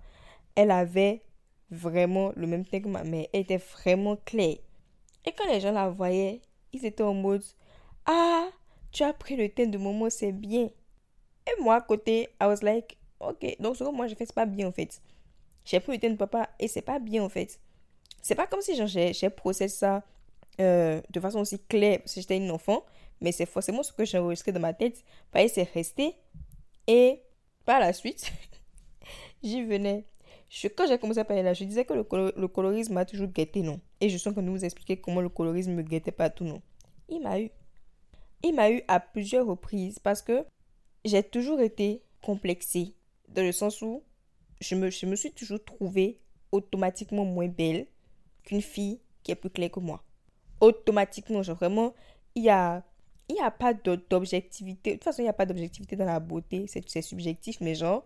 [0.56, 1.22] elle avait
[1.72, 3.28] vraiment le même teint que ma mère.
[3.34, 4.58] Elle était vraiment claire.
[5.26, 6.42] Et quand les gens la voyaient,
[6.74, 7.44] ils étaient en mode
[8.06, 8.50] Ah,
[8.92, 10.64] tu as pris le teint de maman, c'est bien.
[11.48, 14.34] Et moi, à côté, I was like Ok, donc ce que moi j'ai fait, c'est
[14.34, 15.02] pas bien en fait.
[15.66, 17.60] J'ai pris le teint de papa et c'est pas bien en fait.
[18.22, 20.04] C'est pas comme si j'ai processé ça
[20.62, 22.86] euh, de façon aussi claire si j'étais une enfant,
[23.22, 25.04] mais c'est forcément ce que j'ai enregistré dans ma tête.
[25.32, 26.16] Pareil, c'est resté.
[26.88, 27.22] Et
[27.66, 28.32] par la suite,
[29.44, 30.06] j'y venais.
[30.50, 33.62] Je, quand j'ai commencé à parler là, je disais que le, colorisme m'a toujours guetté,
[33.62, 33.80] non?
[34.02, 36.62] Et je sens que nous vous expliquer comment le colorisme me guettait pas tout, non?
[37.08, 37.50] Il m'a eu.
[38.44, 40.46] Il m'a eu à plusieurs reprises parce que
[41.06, 42.96] j'ai toujours été complexée.
[43.28, 44.04] Dans le sens où
[44.60, 46.20] je me, je me suis toujours trouvée
[46.52, 47.86] automatiquement moins belle
[48.44, 50.04] qu'une fille qui est plus claire que moi.
[50.62, 51.94] Automatiquement, genre vraiment,
[52.34, 52.84] il y a,
[53.30, 54.92] il y a pas d'objectivité.
[54.92, 58.04] De toute façon, il n'y a pas d'objectivité dans la beauté, c'est subjectif, mais genre,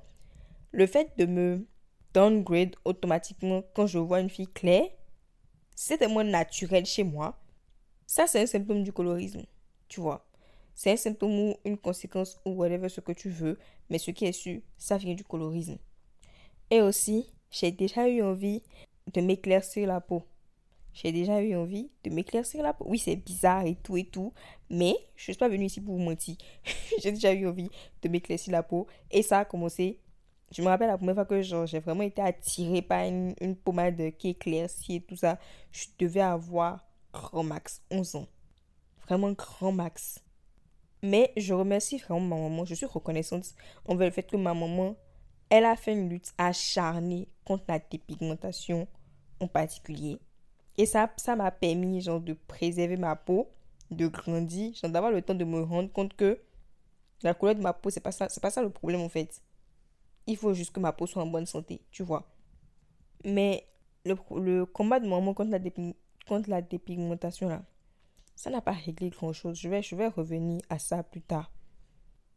[0.72, 1.66] le fait de me
[2.14, 4.86] downgrade automatiquement quand je vois une fille claire,
[5.76, 7.40] c'est tellement naturel chez moi.
[8.06, 9.44] Ça, c'est un symptôme du colorisme,
[9.88, 10.26] tu vois.
[10.76, 13.58] C'est un symptôme ou une conséquence ou whatever ce que tu veux,
[13.90, 15.78] mais ce qui est sûr, ça vient du colorisme.
[16.70, 18.64] Et aussi, j'ai déjà eu envie
[19.14, 20.24] de m'éclaircir la peau.
[20.94, 22.86] J'ai déjà eu envie de m'éclaircir la peau.
[22.88, 24.34] Oui, c'est bizarre et tout et tout,
[24.70, 26.36] mais je ne suis pas venue ici pour vous mentir.
[27.02, 27.70] j'ai déjà eu envie
[28.02, 30.00] de m'éclaircir la peau et ça a commencé
[30.54, 34.12] je me rappelle la première fois que j'ai vraiment été attirée par une, une, pommade
[34.18, 35.40] qui éclaircit et tout ça.
[35.72, 38.28] Je devais avoir grand max 11 ans.
[39.08, 40.20] Vraiment grand max.
[41.02, 42.66] Mais je remercie vraiment ma maman.
[42.66, 43.46] Je suis reconnaissante
[43.86, 44.96] envers le fait que ma maman,
[45.50, 48.88] elle a fait une lutte acharnée contre la dépigmentation
[49.40, 50.20] en particulier.
[50.78, 53.50] Et ça ça m'a permis genre de préserver ma peau,
[53.90, 56.40] de grandir, genre d'avoir le temps de me rendre compte que
[57.24, 59.42] la couleur de ma peau, c'est pas pas ça le problème en fait.
[60.28, 62.26] Il faut juste que ma peau soit en bonne santé, tu vois.
[63.26, 63.68] Mais
[64.06, 65.60] le, combat de maman contre la,
[66.28, 67.64] contre la dépigmentation, là,
[68.36, 69.58] ça n'a pas réglé grand-chose.
[69.58, 71.52] Je vais, je vais revenir à ça plus tard.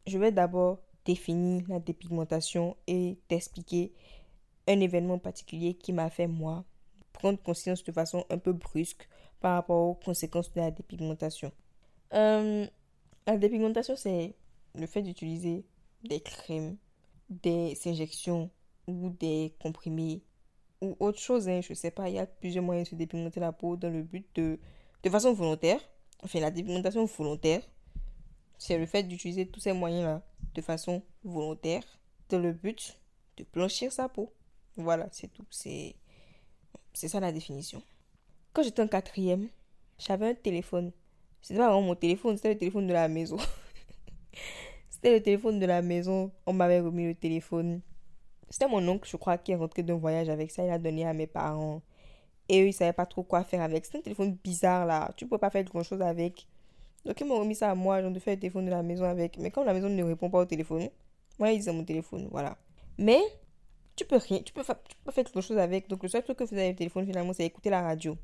[0.05, 3.93] Je vais d'abord définir la dépigmentation et t'expliquer
[4.67, 6.65] un événement particulier qui m'a fait, moi,
[7.13, 9.07] prendre conscience de façon un peu brusque
[9.39, 11.51] par rapport aux conséquences de la dépigmentation.
[12.13, 12.67] Euh,
[13.25, 14.35] la dépigmentation, c'est
[14.75, 15.65] le fait d'utiliser
[16.03, 16.77] des crèmes
[17.29, 18.49] des injections
[18.87, 20.23] ou des comprimés
[20.81, 23.39] ou autre chose, hein, je sais pas, il y a plusieurs moyens de se dépigmenter
[23.39, 24.59] la peau dans le but de,
[25.03, 25.79] de façon volontaire.
[26.23, 27.61] Enfin, la dépigmentation volontaire,
[28.57, 30.21] c'est le fait d'utiliser tous ces moyens-là
[30.53, 31.83] de façon volontaire
[32.29, 32.99] dans le but
[33.37, 34.33] de blanchir sa peau.
[34.75, 35.45] Voilà, c'est tout.
[35.49, 35.95] C'est,
[36.93, 37.81] ça la définition.
[38.53, 39.49] Quand j'étais en quatrième,
[39.97, 40.91] j'avais un téléphone.
[41.41, 43.37] C'était pas vraiment mon téléphone, c'était le téléphone de la maison.
[44.97, 46.31] C'était le téléphone de la maison.
[46.47, 47.81] On m'avait remis le téléphone.
[48.49, 50.65] C'était mon oncle, je crois, qui est rentré d'un voyage avec ça.
[50.65, 51.83] Il a donné à mes parents.
[52.49, 53.85] Et eux, ils savaient pas trop quoi faire avec.
[53.85, 55.13] C'était un téléphone bizarre, là.
[55.15, 56.47] Tu ne peux pas faire grand chose avec.
[57.05, 59.05] Donc, ils m'ont remis ça à moi, genre de faire le téléphone de la maison
[59.05, 59.37] avec.
[59.37, 60.89] Mais comme la maison ne répond pas au téléphone,
[61.37, 62.57] moi, ils ont mon téléphone, voilà.
[62.97, 63.21] Mais,
[63.95, 65.87] tu peux rien, tu peux, peux faire quelque chose avec.
[65.89, 68.17] Donc, le seul truc que faisait le téléphone, finalement, c'est écouter la radio.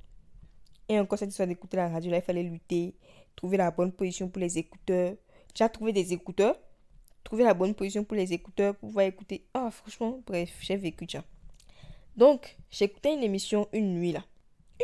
[0.89, 2.95] Et encore, cette histoire d'écouter la radio, là, il fallait lutter,
[3.35, 5.13] trouver la bonne position pour les écouteurs
[5.53, 6.59] déjà trouvé des écouteurs,
[7.23, 9.45] trouver la bonne position pour les écouteurs pour pouvoir écouter.
[9.53, 11.23] Ah, franchement, bref, j'ai vécu, tiens.
[12.15, 14.23] Donc, j'écoutais une émission une nuit, là.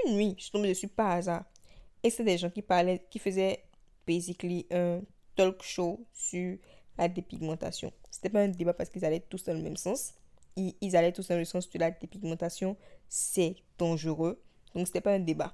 [0.05, 1.43] Une nuit, je suis tombée dessus par hasard.
[2.01, 3.63] Et c'est des gens qui parlaient, qui faisaient,
[4.07, 5.01] basically, un
[5.35, 6.57] talk show sur
[6.97, 7.91] la dépigmentation.
[8.09, 10.13] C'était pas un débat parce qu'ils allaient tous dans le même sens.
[10.55, 12.77] Ils, ils allaient tous dans le sens de la dépigmentation.
[13.07, 14.41] C'est dangereux.
[14.73, 15.53] Donc, c'était pas un débat.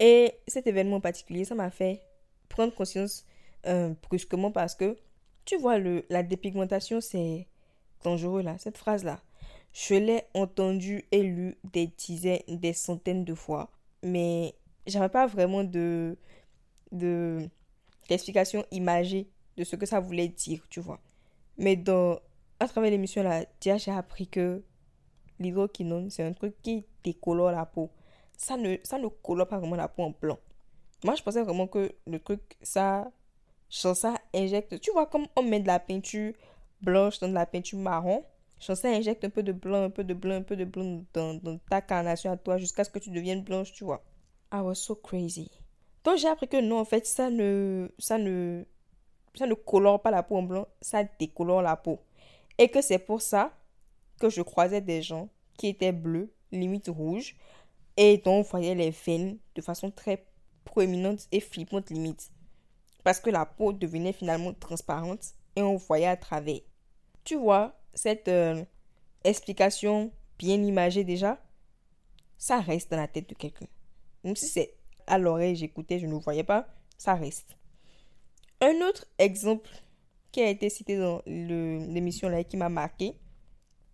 [0.00, 2.02] Et cet événement en particulier, ça m'a fait
[2.48, 3.24] prendre conscience
[3.66, 4.96] euh, brusquement parce que,
[5.44, 7.46] tu vois, le, la dépigmentation, c'est
[8.04, 9.20] dangereux là, cette phrase-là.
[9.72, 13.70] Je l'ai entendu et lu des dizaines, des centaines de fois,
[14.02, 14.54] mais
[14.86, 16.18] j'avais pas vraiment de,
[16.90, 17.48] de
[18.08, 21.00] d'explication imagée de ce que ça voulait dire, tu vois.
[21.56, 22.18] Mais dans,
[22.60, 24.62] à travers l'émission là, j'ai appris que
[25.38, 27.90] l'hydroquinone, c'est un truc qui décolore la peau.
[28.36, 30.38] Ça ne, ça ne colore pas vraiment la peau en blanc.
[31.04, 33.10] Moi, je pensais vraiment que le truc, ça
[33.74, 36.34] Ça injecte, tu vois comme on met de la peinture
[36.82, 38.22] blanche dans de la peinture marron.
[38.60, 41.34] Ça injecte un peu de blanc, un peu de blanc, un peu de blanc dans,
[41.34, 44.04] dans ta carnation à toi jusqu'à ce que tu deviennes blanche, tu vois.
[44.52, 45.50] I was so crazy.
[46.04, 48.62] Donc j'ai appris que non, en fait, ça ne, ça ne,
[49.34, 51.98] ça ne colore pas la peau en blanc, ça décolore la peau.
[52.58, 53.52] Et que c'est pour ça
[54.20, 57.36] que je croisais des gens qui étaient bleus, limite rouges,
[57.96, 60.26] et dont on voyait les veines de façon très
[60.64, 62.30] proéminente et flippante limite.
[63.04, 66.60] Parce que la peau devenait finalement transparente et on voyait à travers.
[67.24, 68.64] Tu vois, cette euh,
[69.24, 71.40] explication bien imagée déjà,
[72.38, 73.66] ça reste dans la tête de quelqu'un.
[74.24, 74.74] Même si c'est
[75.06, 77.56] à l'oreille, j'écoutais, je ne voyais pas, ça reste.
[78.60, 79.70] Un autre exemple
[80.30, 83.14] qui a été cité dans l'émission là qui m'a marqué,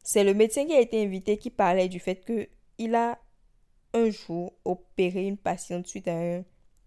[0.02, 2.48] c'est le médecin qui a été invité qui parlait du fait que
[2.78, 3.18] il a
[3.92, 6.44] un jour opéré une patiente suite à un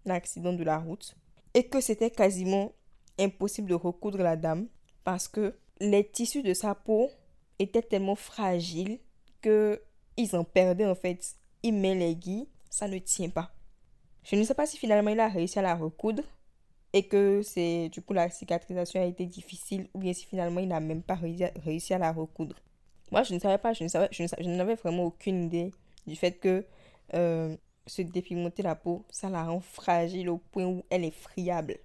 [0.08, 1.16] accident de la route
[1.54, 2.72] et que c'était quasiment
[3.18, 4.68] impossible de recoudre la dame
[5.04, 7.10] parce que les tissus de sa peau
[7.58, 8.98] étaient tellement fragiles
[9.40, 9.82] que
[10.16, 11.34] ils en perdaient en fait.
[11.62, 12.16] Il met les
[12.70, 13.52] ça ne tient pas.
[14.24, 16.22] Je ne sais pas si finalement il a réussi à la recoudre
[16.92, 20.68] et que c'est du coup la cicatrisation a été difficile ou bien si finalement il
[20.68, 21.18] n'a même pas
[21.64, 22.56] réussi à, la recoudre.
[23.10, 25.70] Moi, je ne savais pas, je ne savais, je n'avais vraiment aucune idée
[26.06, 26.64] du fait que
[27.14, 27.56] euh,
[27.86, 31.78] se dépigmenter la peau, ça la rend fragile au point où elle est friable.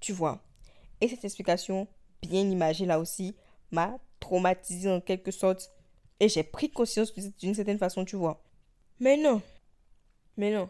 [0.00, 0.42] Tu vois.
[1.00, 1.88] Et cette explication
[2.22, 3.34] bien imagée là aussi
[3.70, 5.72] m'a traumatisée en quelque sorte.
[6.20, 8.42] Et j'ai pris conscience d'une certaine façon, tu vois.
[8.98, 9.40] Mais non.
[10.36, 10.68] Mais non.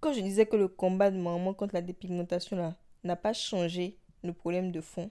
[0.00, 3.98] Quand je disais que le combat de maman contre la dépigmentation là n'a pas changé
[4.22, 5.10] le problème de fond,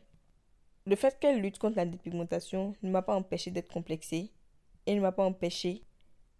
[0.86, 4.32] le fait qu'elle lutte contre la dépigmentation ne m'a pas empêché d'être complexée
[4.86, 5.84] et ne m'a pas empêché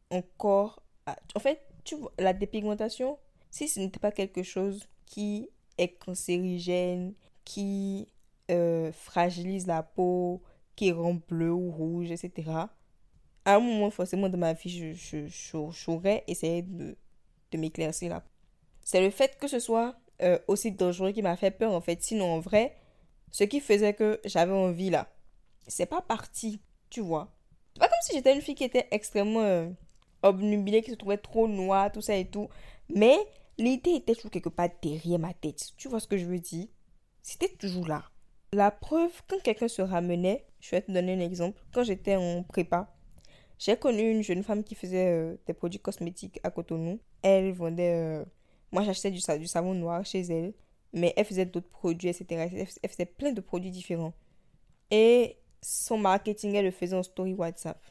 [0.10, 0.82] encore.
[1.06, 3.18] à- En fait, tu vois, la dépigmentation,
[3.50, 7.14] si ce n'était pas quelque chose qui est cancérigène,
[7.44, 8.08] qui
[8.50, 10.42] euh, fragilise la peau,
[10.76, 12.52] qui rend bleu ou rouge, etc.,
[13.44, 16.96] à un moment, forcément, dans ma vie, je, je, j'aurais essayé de,
[17.52, 18.24] de m'éclaircir là.
[18.84, 22.02] C'est le fait que ce soit euh, aussi dangereux qui m'a fait peur, en fait.
[22.04, 22.76] Sinon, en vrai,
[23.32, 25.12] ce qui faisait que j'avais envie là,
[25.68, 27.34] c'est pas parti, tu vois.
[27.74, 29.70] C'est pas comme si j'étais une fille qui était extrêmement euh,
[30.24, 32.50] obnubilée, qui se trouvait trop noire, tout ça et tout.
[32.94, 33.16] Mais
[33.58, 35.72] l'idée était toujours quelque part derrière ma tête.
[35.78, 36.68] Tu vois ce que je veux dire?
[37.22, 38.04] C'était toujours là.
[38.54, 41.62] La preuve, quand quelqu'un se ramenait, je vais te donner un exemple.
[41.74, 42.94] Quand j'étais en prépa,
[43.58, 47.00] j'ai connu une jeune femme qui faisait euh, des produits cosmétiques à Cotonou.
[47.22, 47.94] Elle vendait...
[47.96, 48.26] euh,
[48.72, 50.54] Moi, j'achetais du, du savon noir chez elle.
[50.94, 52.50] Mais elle faisait d'autres produits, etc.
[52.84, 54.14] Elle faisait plein de produits différents.
[54.90, 57.82] Et son marketing, elle le faisait en story WhatsApp.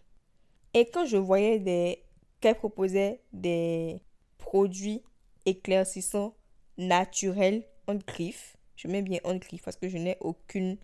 [0.74, 2.04] Et quand je voyais des...
[2.40, 4.00] qu'elle proposait des
[4.38, 5.02] produits
[5.46, 6.34] éclaircissants
[6.78, 10.78] naturels en griffe, je mets bien en griffe parce que je n'ai aucune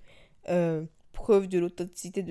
[0.49, 2.23] euh, preuve de l'authenticité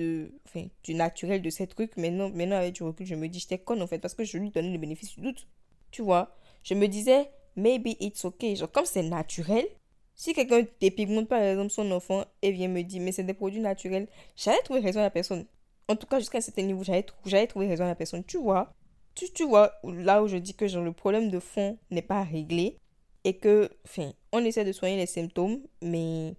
[0.46, 1.96] enfin, du naturel de ces trucs.
[1.96, 4.38] Maintenant, maintenant, avec du recul, je me dis, j'étais conne en fait parce que je
[4.38, 5.48] lui donnais le bénéfice du doute.
[5.90, 8.54] Tu vois, je me disais, maybe it's okay.
[8.56, 9.66] Genre, comme c'est naturel,
[10.14, 13.60] si quelqu'un dépigmente par exemple son enfant et vient me dire, mais c'est des produits
[13.60, 15.46] naturels, j'allais trouver raison à la personne.
[15.88, 18.24] En tout cas, jusqu'à un certain niveau, j'allais trou- j'allais trouver raison à la personne.
[18.24, 18.74] Tu vois,
[19.16, 22.22] tu, tu vois, là où je dis que genre, le problème de fond n'est pas
[22.22, 22.78] réglé
[23.24, 26.36] et que, enfin, on essaie de soigner les symptômes, mais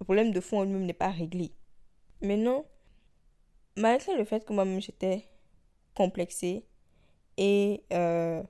[0.00, 1.52] le problème de fond lui-même n'est pas réglé.
[2.20, 2.64] Mais non,
[3.76, 5.28] malgré le fait que moi-même j'étais
[5.94, 6.66] complexée
[7.36, 8.42] et euh,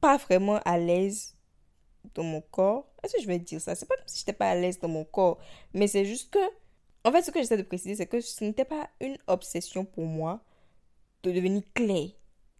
[0.00, 1.36] pas vraiment à l'aise
[2.14, 2.88] dans mon corps.
[3.02, 3.74] Est-ce que je vais dire ça?
[3.74, 5.38] C'est pas comme si j'étais pas à l'aise dans mon corps,
[5.74, 6.38] mais c'est juste que,
[7.04, 10.04] en fait, ce que j'essaie de préciser, c'est que ce n'était pas une obsession pour
[10.06, 10.40] moi
[11.22, 12.08] de devenir clair,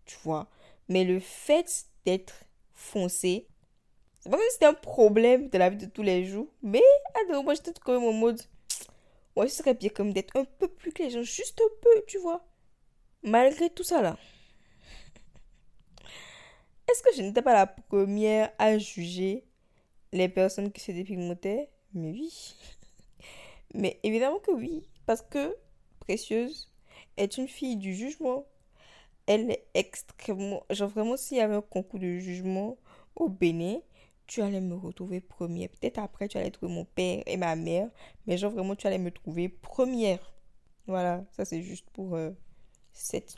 [0.08, 0.48] tu vois.
[0.88, 2.44] Mais le fait d'être
[2.74, 3.46] foncé,
[4.18, 6.82] c'est pas comme c'était un problème de la vie de tous les jours, mais
[7.14, 8.40] alors moi j'étais quand même en mode,
[9.36, 12.44] ouais, ce bien comme d'être un peu plus clair, genre juste un peu, tu vois.
[13.22, 14.16] Malgré tout ça là.
[16.90, 19.44] Est-ce que je n'étais pas la première à juger
[20.12, 21.68] les personnes qui se dépigmentaient?
[21.92, 22.54] Mais oui.
[23.74, 24.88] Mais évidemment que oui.
[25.04, 25.54] Parce que
[26.00, 26.70] Précieuse
[27.18, 28.46] est une fille du jugement.
[29.28, 30.64] Elle est extrêmement...
[30.70, 32.76] Genre vraiment, s'il y avait un concours de jugement
[33.14, 33.78] au Bénin,
[34.26, 35.68] tu allais me retrouver première.
[35.68, 37.88] Peut-être après, tu allais trouver mon père et ma mère.
[38.26, 40.32] Mais genre vraiment, tu allais me trouver première.
[40.86, 42.30] Voilà, ça c'est juste pour euh,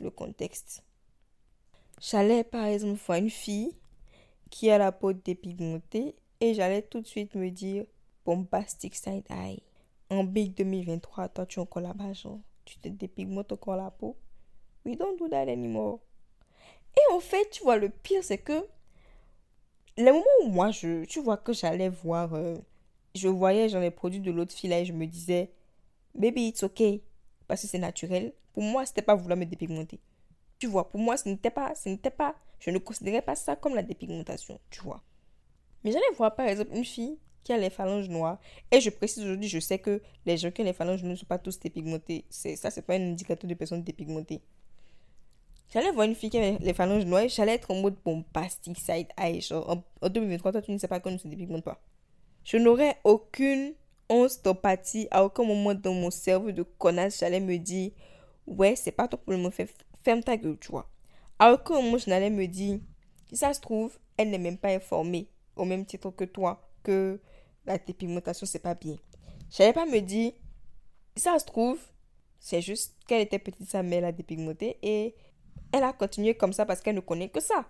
[0.01, 0.85] le contexte.
[2.01, 3.77] J'allais par exemple voir une fille
[4.51, 7.85] qui a la peau dépigmentée et j'allais tout de suite me dire
[8.25, 9.63] bombastic side eye.
[10.09, 14.17] En big 2023, toi tu es encore là-bas, genre, tu te dépigmentes encore la peau.
[14.85, 16.01] We don't do that anymore.
[16.97, 18.67] Et en fait, tu vois, le pire c'est que
[19.97, 22.57] les moments où moi, je, tu vois, que j'allais voir, euh,
[23.15, 25.51] je voyais genre les produits de l'autre fille là et je me disais,
[26.15, 27.03] baby, it's okay,
[27.47, 28.33] parce que c'est naturel.
[28.53, 30.01] Pour moi, c'était pas vouloir me dépigmenter.
[30.59, 33.57] Tu vois, pour moi, ce n'était pas, ce n'était pas, je ne considérais pas ça
[33.57, 35.03] comme la dépigmentation, tu vois.
[35.85, 38.39] Mais j'allais voir par exemple une fille qui a les phalanges noires.
[38.71, 41.17] Et je précise aujourd'hui, je sais que les gens qui ont les phalanges noires ne
[41.17, 42.25] sont pas tous dépigmentés.
[42.29, 44.43] C'est, ça, c'est pas un indicateur de personnes dépigmentées.
[45.73, 49.07] J'allais voir une fille qui avait les phalanges noires j'allais être en mode bombastique, side
[49.17, 49.41] eye.
[49.53, 51.81] En, en 2023, toi, tu ne sais pas qu'on ne se dépigmente pas.
[52.45, 53.75] Je n'aurais aucune
[54.09, 54.41] once.
[55.11, 57.93] À aucun moment dans mon cerveau de connasse, j'allais me dire,
[58.47, 59.49] ouais, c'est pas ton problème,
[60.03, 60.91] ferme ta gueule, tu vois.
[61.39, 62.81] À aucun moment, je n'allais me dire,
[63.29, 67.21] si ça se trouve, elle n'est même pas informée, au même titre que toi, que
[67.65, 68.97] la dépigmentation, c'est pas bien.
[69.51, 70.33] J'allais pas me dire,
[71.17, 71.79] si ça se trouve,
[72.41, 75.15] c'est juste qu'elle était petite, sa mère l'a dépigmentée et
[75.73, 77.65] elle a continué comme ça parce qu'elle ne connaît que ça.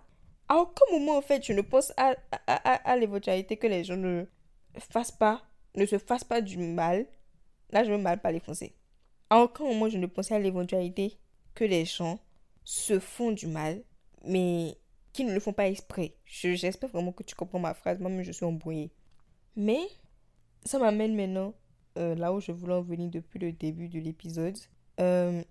[0.47, 2.15] À aucun moment, en fait, je ne pense à,
[2.47, 4.25] à, l'éventualité que les gens ne
[4.77, 5.41] fassent pas,
[5.75, 7.05] ne se fassent pas du mal.
[7.69, 8.73] Là, je veux mal pas les Français.
[9.29, 11.17] À aucun moment, je ne pensais à l'éventualité
[11.55, 12.19] que les gens
[12.65, 13.81] se font du mal,
[14.25, 14.75] mais
[15.13, 16.15] qui ne le font pas exprès.
[16.25, 17.99] Je- J'espère vraiment que tu comprends ma phrase.
[17.99, 18.91] Moi-même, je suis embrouillée.
[19.55, 19.79] Mais
[20.65, 21.53] ça m'amène maintenant
[21.97, 24.57] euh, là où je voulais en venir depuis le début de l'épisode.
[24.99, 25.41] Euh,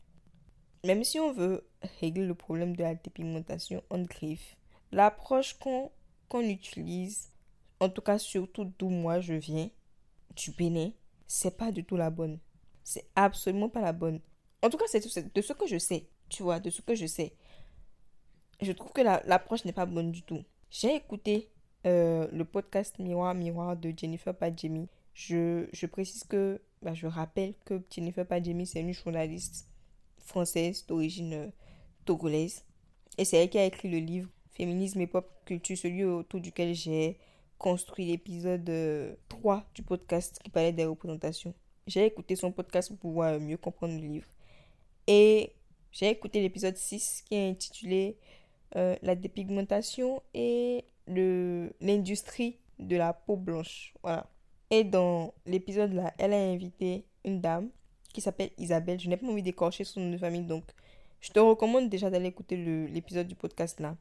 [0.85, 1.67] même si on veut
[2.01, 4.57] régler le problème de la dépigmentation en griffe,
[4.93, 5.91] l'approche qu'on
[6.29, 7.33] qu'on utilise,
[7.81, 9.69] en tout cas surtout d'où moi je viens,
[10.37, 10.91] du Bénin,
[11.27, 12.39] c'est pas du tout la bonne.
[12.85, 14.21] C'est absolument pas la bonne.
[14.63, 17.07] En tout cas, c'est de ce que je sais, tu vois, de ce que je
[17.07, 17.33] sais.
[18.61, 20.45] Je trouve que la- l'approche n'est pas bonne du tout.
[20.71, 21.51] J'ai écouté
[21.87, 24.89] euh, le podcast Miroir Miroir de Jennifer Padjemi.
[25.15, 29.67] Je, je précise que, bah, je rappelle que Jennifer Padjemi, c'est une journaliste
[30.19, 31.49] française d'origine euh,
[33.19, 36.75] Et c'est elle qui a écrit le livre Féminisme et pop culture, celui autour duquel
[36.75, 37.19] j'ai
[37.57, 41.55] construit l'épisode euh, 3 du podcast qui parlait des représentations.
[41.87, 44.27] J'ai écouté son podcast pour pouvoir euh, mieux comprendre le livre.
[45.07, 45.53] Et
[45.93, 48.17] j'ai écouté l'épisode 6 qui est intitulé
[48.77, 53.95] euh, La dépigmentation et l'industrie de la peau blanche.
[54.03, 54.27] Voilà.
[54.71, 57.71] Et dans l'épisode là, elle a invité une dame
[58.13, 58.99] qui s'appelle Isabelle.
[58.99, 60.65] Je n'ai pas envie d'écorcher son nom de famille, donc
[61.21, 62.57] je te recommande déjà d'aller écouter
[62.89, 63.97] l'épisode du podcast là.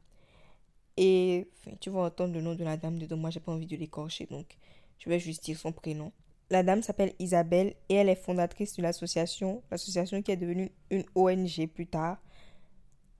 [0.96, 1.48] Et
[1.80, 3.16] tu vas entendre le nom de la dame dedans.
[3.16, 4.56] Moi, j'ai pas envie de l'écorcher, donc
[4.98, 6.12] je vais juste dire son prénom.
[6.50, 11.04] La dame s'appelle Isabelle et elle est fondatrice de l'association, l'association qui est devenue une
[11.14, 12.18] ONG plus tard,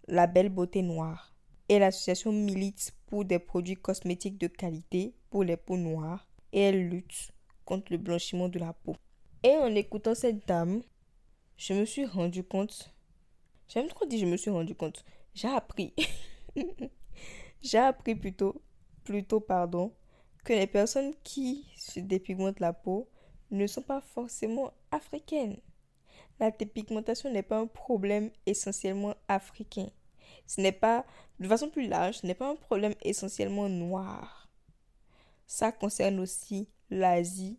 [0.09, 1.33] La Belle Beauté Noire.
[1.69, 6.89] Et l'association milite pour des produits cosmétiques de qualité pour les peaux noires et elle
[6.89, 7.31] lutte
[7.65, 8.97] contre le blanchiment de la peau.
[9.45, 10.83] Et en écoutant cette dame,
[11.57, 12.93] je me suis rendu compte,
[13.71, 15.05] j'aime trop dire je me suis rendu compte,
[15.35, 15.95] j'ai appris,
[17.63, 18.63] j'ai appris plutôt,
[19.05, 19.95] plutôt pardon,
[20.45, 23.09] que les personnes qui se dépigmentent la peau
[23.51, 25.59] ne sont pas forcément africaines.
[26.39, 29.89] La dépigmentation n'est pas un problème essentiellement africain.
[30.47, 31.05] Ce n'est pas,
[31.39, 34.49] de façon plus large, ce n'est pas un problème essentiellement noir.
[35.47, 37.59] Ça concerne aussi l'Asie.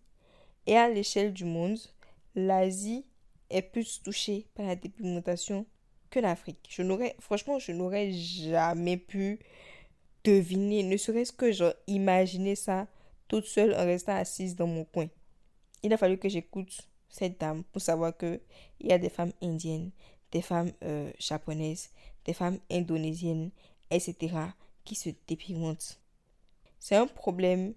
[0.66, 1.78] Et à l'échelle du monde,
[2.36, 3.06] l'Asie
[3.50, 5.66] est plus touchée par la dépigmentation
[6.12, 6.68] que l'Afrique.
[6.70, 9.40] Je n'aurais, franchement, je n'aurais jamais pu
[10.24, 12.88] deviner, ne serait-ce que genre imaginer ça
[13.28, 15.08] toute seule en restant assise dans mon coin.
[15.82, 18.40] Il a fallu que j'écoute cette dame pour savoir que
[18.80, 19.92] il y a des femmes indiennes,
[20.32, 21.90] des femmes euh, japonaises,
[22.26, 23.52] des femmes indonésiennes,
[23.90, 24.36] etc.
[24.84, 26.00] qui se dépigmentent.
[26.80, 27.74] C'est un problème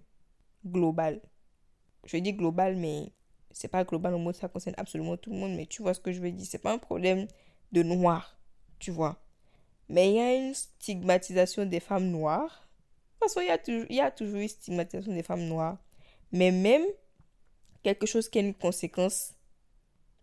[0.65, 1.21] global.
[2.05, 3.11] Je dis global, mais
[3.51, 5.99] c'est pas global au mode ça concerne absolument tout le monde, mais tu vois ce
[5.99, 6.45] que je veux dire.
[6.45, 7.27] C'est pas un problème
[7.71, 8.37] de noir,
[8.79, 9.17] tu vois.
[9.89, 12.67] Mais il y a une stigmatisation des femmes noires.
[13.19, 15.77] Parce qu'il y, y a toujours une stigmatisation des femmes noires.
[16.31, 16.85] Mais même
[17.83, 19.33] quelque chose qui est une conséquence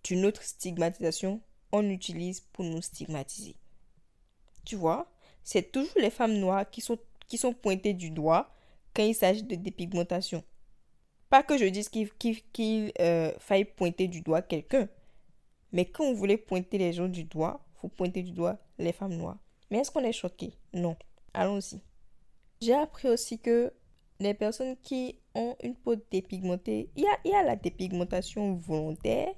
[0.05, 1.41] d'une autre stigmatisation,
[1.71, 3.57] on utilise pour nous stigmatiser.
[4.65, 5.11] Tu vois,
[5.45, 8.51] c'est toujours les femmes noires qui sont, qui sont pointées du doigt
[8.95, 10.45] quand il s'agit de dépigmentation.
[11.31, 14.89] Pas que je dise qu'il, euh, faille pointer du doigt quelqu'un.
[15.73, 19.17] Mais quand vous voulez pointer les gens du doigt, faut pointer du doigt les femmes
[19.17, 19.39] noires.
[19.71, 20.55] Mais est-ce qu'on est choqué?
[20.73, 20.97] Non.
[21.35, 21.81] Allons-y.
[22.61, 23.73] J'ai appris aussi que
[24.21, 29.35] les personnes qui ont une peau dépigmentée, y a, il y a la dépigmentation volontaire,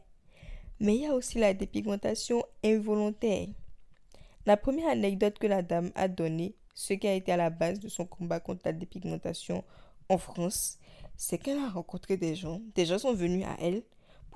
[0.80, 3.48] mais il y a aussi la dépigmentation involontaire.
[4.44, 7.80] La première anecdote que la dame a donnée, ce qui a été à la base
[7.80, 9.64] de son combat contre la dépigmentation
[10.08, 10.78] en France,
[11.16, 12.60] c'est qu'elle a rencontré des gens.
[12.74, 13.84] Des gens sont venus à elle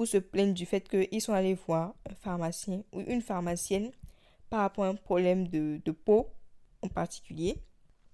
[0.06, 3.90] se plaindre du fait qu'ils sont allés voir un pharmacien ou une pharmacienne
[4.50, 6.28] par rapport à un problème de, peau
[6.82, 7.56] en particulier.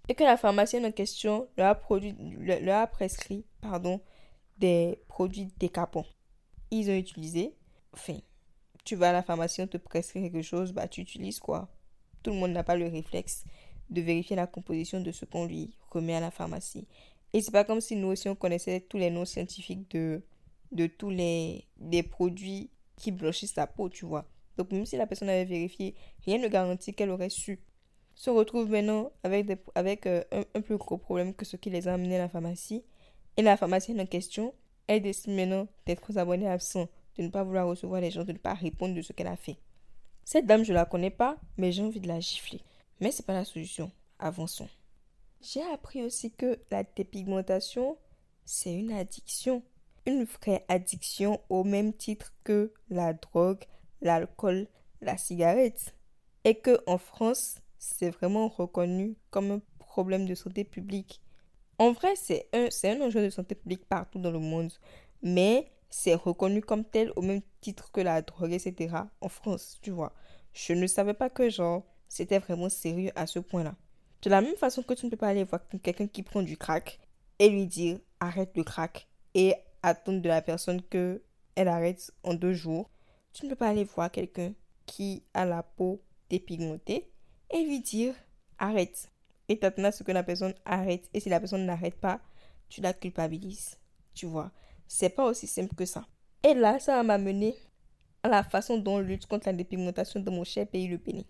[0.09, 4.01] Et que la pharmacienne en question leur a, produit, leur a prescrit pardon,
[4.59, 6.07] des produits décapants.
[6.71, 7.55] Ils ont utilisé.
[7.93, 8.19] Enfin,
[8.85, 11.69] tu vas à la pharmacie, on te prescrit quelque chose, bah tu utilises quoi?
[12.23, 13.45] Tout le monde n'a pas le réflexe
[13.91, 16.87] de vérifier la composition de ce qu'on lui remet à la pharmacie.
[17.33, 20.23] Et c'est pas comme si nous aussi on connaissait tous les noms scientifiques de,
[20.75, 24.27] de tous les des produits qui blanchissent la peau, tu vois.
[24.57, 25.95] Donc même si la personne avait vérifié,
[26.25, 27.61] rien ne garantit qu'elle aurait su.
[28.15, 30.23] Se retrouve maintenant avec, des, avec euh,
[30.55, 32.85] un, plus gros problème que ce qui les a amenés à la pharmacie.
[33.37, 34.55] Et la pharmacienne en question,
[34.87, 38.33] elle décide maintenant d'être aux abonnés absents, de ne pas vouloir recevoir les gens, de
[38.33, 39.57] ne pas répondre de ce qu'elle a fait.
[40.25, 42.63] Cette dame, je la connais pas, mais j'ai envie de la gifler.
[43.01, 43.91] Mais c'est pas la solution.
[44.21, 44.69] Avançons.
[45.41, 47.99] J'ai appris aussi que la dépigmentation,
[48.45, 49.63] c'est une addiction.
[50.07, 53.65] Une vraie addiction au même titre que la drogue,
[54.01, 54.69] l'alcool,
[55.01, 55.95] la cigarette.
[56.45, 61.23] Et que en France, c'est vraiment reconnu comme un problème de santé publique.
[61.79, 64.73] En vrai, c'est un, un enjeu de santé publique partout dans le monde.
[65.23, 68.95] Mais c'est reconnu comme tel au même titre que la drogue, etc.
[69.21, 70.13] en France, tu vois.
[70.53, 73.75] Je ne savais pas que, genre, c'était vraiment sérieux à ce point-là.
[74.23, 76.57] De la même façon que tu ne peux pas aller voir quelqu'un qui prend du
[76.57, 76.99] crack
[77.39, 79.55] et lui dire arrête le crack et
[79.89, 81.23] attendre de la personne que
[81.55, 82.91] elle arrête en deux jours,
[83.33, 84.53] tu ne peux pas aller voir quelqu'un
[84.87, 87.11] qui a la peau dépigmentée
[87.51, 88.15] et lui dire
[88.59, 89.11] arrête.
[89.49, 91.09] Et t'attends à ce que la personne arrête.
[91.13, 92.21] Et si la personne n'arrête pas,
[92.69, 93.77] tu la culpabilises.
[94.15, 94.51] Tu vois,
[94.87, 96.07] c'est pas aussi simple que ça.
[96.43, 97.55] Et là, ça m'a mené
[98.23, 101.25] à la façon dont on lutte contre la dépigmentation de mon cher pays, le Bénin.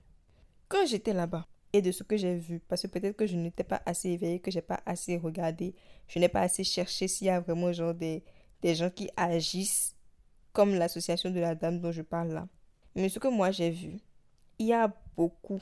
[0.68, 3.64] Quand j'étais là-bas, et de ce que j'ai vu, parce que peut-être que je n'étais
[3.64, 5.74] pas assez éveillée, que j'ai pas assez regardé,
[6.06, 8.22] je n'ai pas assez cherché s'il y a vraiment genre des,
[8.64, 9.94] des gens qui agissent
[10.54, 12.48] comme l'association de la dame dont je parle là.
[12.94, 14.00] Mais ce que moi j'ai vu,
[14.58, 15.60] il y a beaucoup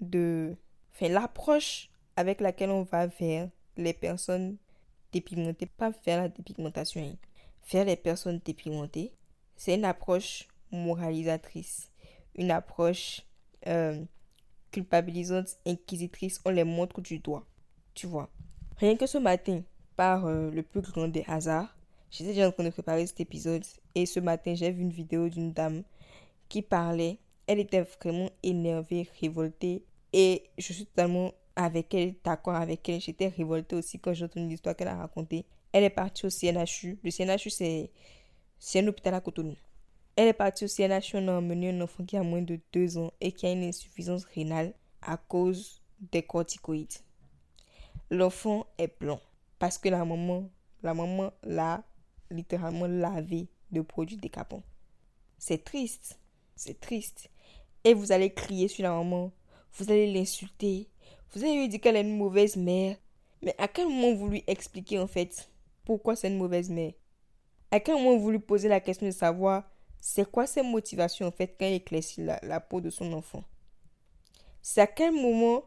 [0.00, 0.56] de...
[0.92, 4.56] Enfin, l'approche avec laquelle on va vers les personnes
[5.12, 7.14] dépigmentées, pas vers la dépigmentation, hein,
[7.70, 9.12] vers les personnes dépigmentées,
[9.56, 11.92] c'est une approche moralisatrice,
[12.34, 13.22] une approche
[13.68, 14.04] euh,
[14.72, 17.46] culpabilisante, inquisitrice, on les montre du doigt.
[17.94, 18.28] Tu vois.
[18.78, 19.62] Rien que ce matin,
[19.94, 21.76] par euh, le plus grand des hasards,
[22.10, 25.28] j'étais déjà en train de préparer cet épisode et ce matin, j'ai vu une vidéo
[25.28, 25.82] d'une dame
[26.48, 27.18] qui parlait.
[27.46, 29.82] Elle était vraiment énervée, révoltée
[30.12, 33.00] et je suis totalement avec elle, d'accord avec elle.
[33.00, 35.44] J'étais révoltée aussi quand j'ai entendu l'histoire qu'elle a racontée.
[35.72, 36.98] Elle est partie au CNHU.
[37.02, 37.90] Le CNHU, c'est
[38.78, 39.56] un hôpital à Cotonou.
[40.16, 42.98] Elle est partie au CNH, on a emmené un enfant qui a moins de 2
[42.98, 45.80] ans et qui a une insuffisance rénale à cause
[46.12, 46.92] des corticoïdes.
[48.10, 49.20] L'enfant est blanc
[49.58, 50.50] parce que la maman,
[50.82, 51.84] la maman l'a
[52.30, 54.62] littéralement lavé de produits décapants.
[55.38, 56.18] C'est triste,
[56.56, 57.30] c'est triste.
[57.84, 59.32] Et vous allez crier sur la maman,
[59.74, 60.88] vous allez l'insulter,
[61.32, 62.96] vous allez lui dire qu'elle est une mauvaise mère.
[63.42, 65.50] Mais à quel moment vous lui expliquez en fait
[65.84, 66.92] pourquoi c'est une mauvaise mère?
[67.70, 69.64] À quel moment vous lui posez la question de savoir
[70.00, 73.44] c'est quoi ses motivations en fait quand il éclaircit la, la peau de son enfant?
[74.60, 75.64] C'est à quel moment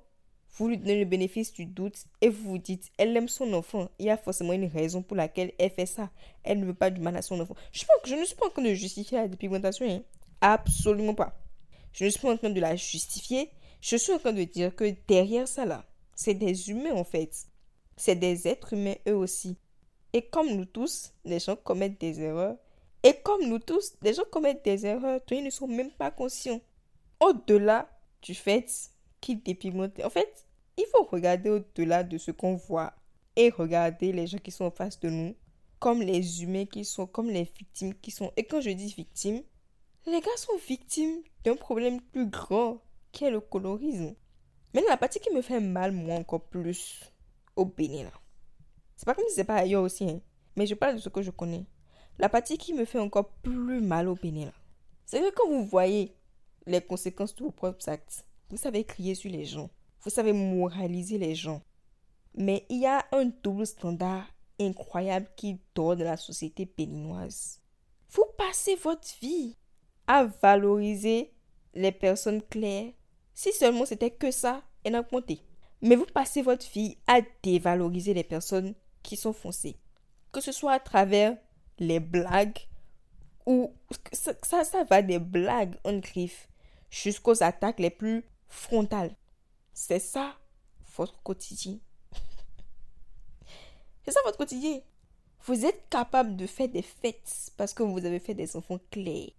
[0.56, 3.90] vous lui donnez le bénéfice du doute et vous vous dites, elle aime son enfant.
[3.98, 6.12] Il y a forcément une raison pour laquelle elle fait ça.
[6.44, 7.56] Elle ne veut pas du mal à son enfant.
[7.72, 9.90] Je, pense que je ne suis pas en train de justifier la dépigmentation.
[9.90, 10.04] Hein.
[10.42, 11.36] Absolument pas.
[11.92, 13.50] Je ne suis pas en train de la justifier.
[13.82, 15.86] Je suis en train de dire que derrière ça là,
[16.16, 17.36] c'est des humains en fait.
[17.98, 19.58] C'est des êtres humains eux aussi.
[20.14, 22.58] Et comme nous tous, les gens commettent des erreurs
[23.04, 26.10] et comme nous tous, les gens commettent des erreurs dont ils ne sont même pas
[26.10, 26.62] conscients.
[27.20, 27.90] Au-delà
[28.22, 28.93] du fait
[29.24, 30.04] qu'ils dépigmentent.
[30.04, 30.46] En fait,
[30.78, 32.94] il faut regarder au-delà de ce qu'on voit
[33.36, 35.36] et regarder les gens qui sont en face de nous
[35.80, 38.32] comme les humains qui sont, comme les victimes qui sont.
[38.38, 39.42] Et quand je dis victimes,
[40.06, 44.16] les gars sont victimes d'un problème plus grand qui est le colorisme.
[44.74, 47.12] Mais la partie qui me fait mal, moi, encore plus
[47.56, 48.12] au Bénin, là.
[48.96, 50.22] C'est pas comme si c'est pas ailleurs aussi, hein.
[50.56, 51.66] Mais je parle de ce que je connais.
[52.18, 54.52] La partie qui me fait encore plus mal au Bénin,
[55.06, 56.16] c'est que quand vous voyez
[56.66, 61.18] les conséquences de vos propres actes, vous savez crier sur les gens, vous savez moraliser
[61.18, 61.64] les gens.
[62.36, 64.28] Mais il y a un double standard
[64.60, 67.60] incroyable qui dort de la société béninoise.
[68.12, 69.58] Vous passez votre vie
[70.06, 71.34] à valoriser
[71.74, 72.92] les personnes claires.
[73.34, 75.42] Si seulement c'était que ça, et n'a compté.
[75.82, 79.78] Mais vous passez votre vie à dévaloriser les personnes qui sont foncées.
[80.32, 81.36] Que ce soit à travers
[81.80, 82.60] les blagues
[83.48, 83.74] ou
[84.12, 86.48] ça, ça, va des blagues en griffe
[86.92, 88.24] jusqu'aux attaques les plus
[88.54, 89.16] frontales.
[89.74, 90.36] C'est ça
[90.96, 91.78] votre quotidien.
[94.06, 94.80] C'est ça votre quotidien.
[95.46, 99.32] Vous êtes capable de faire des fêtes parce que vous avez fait des enfants clairs.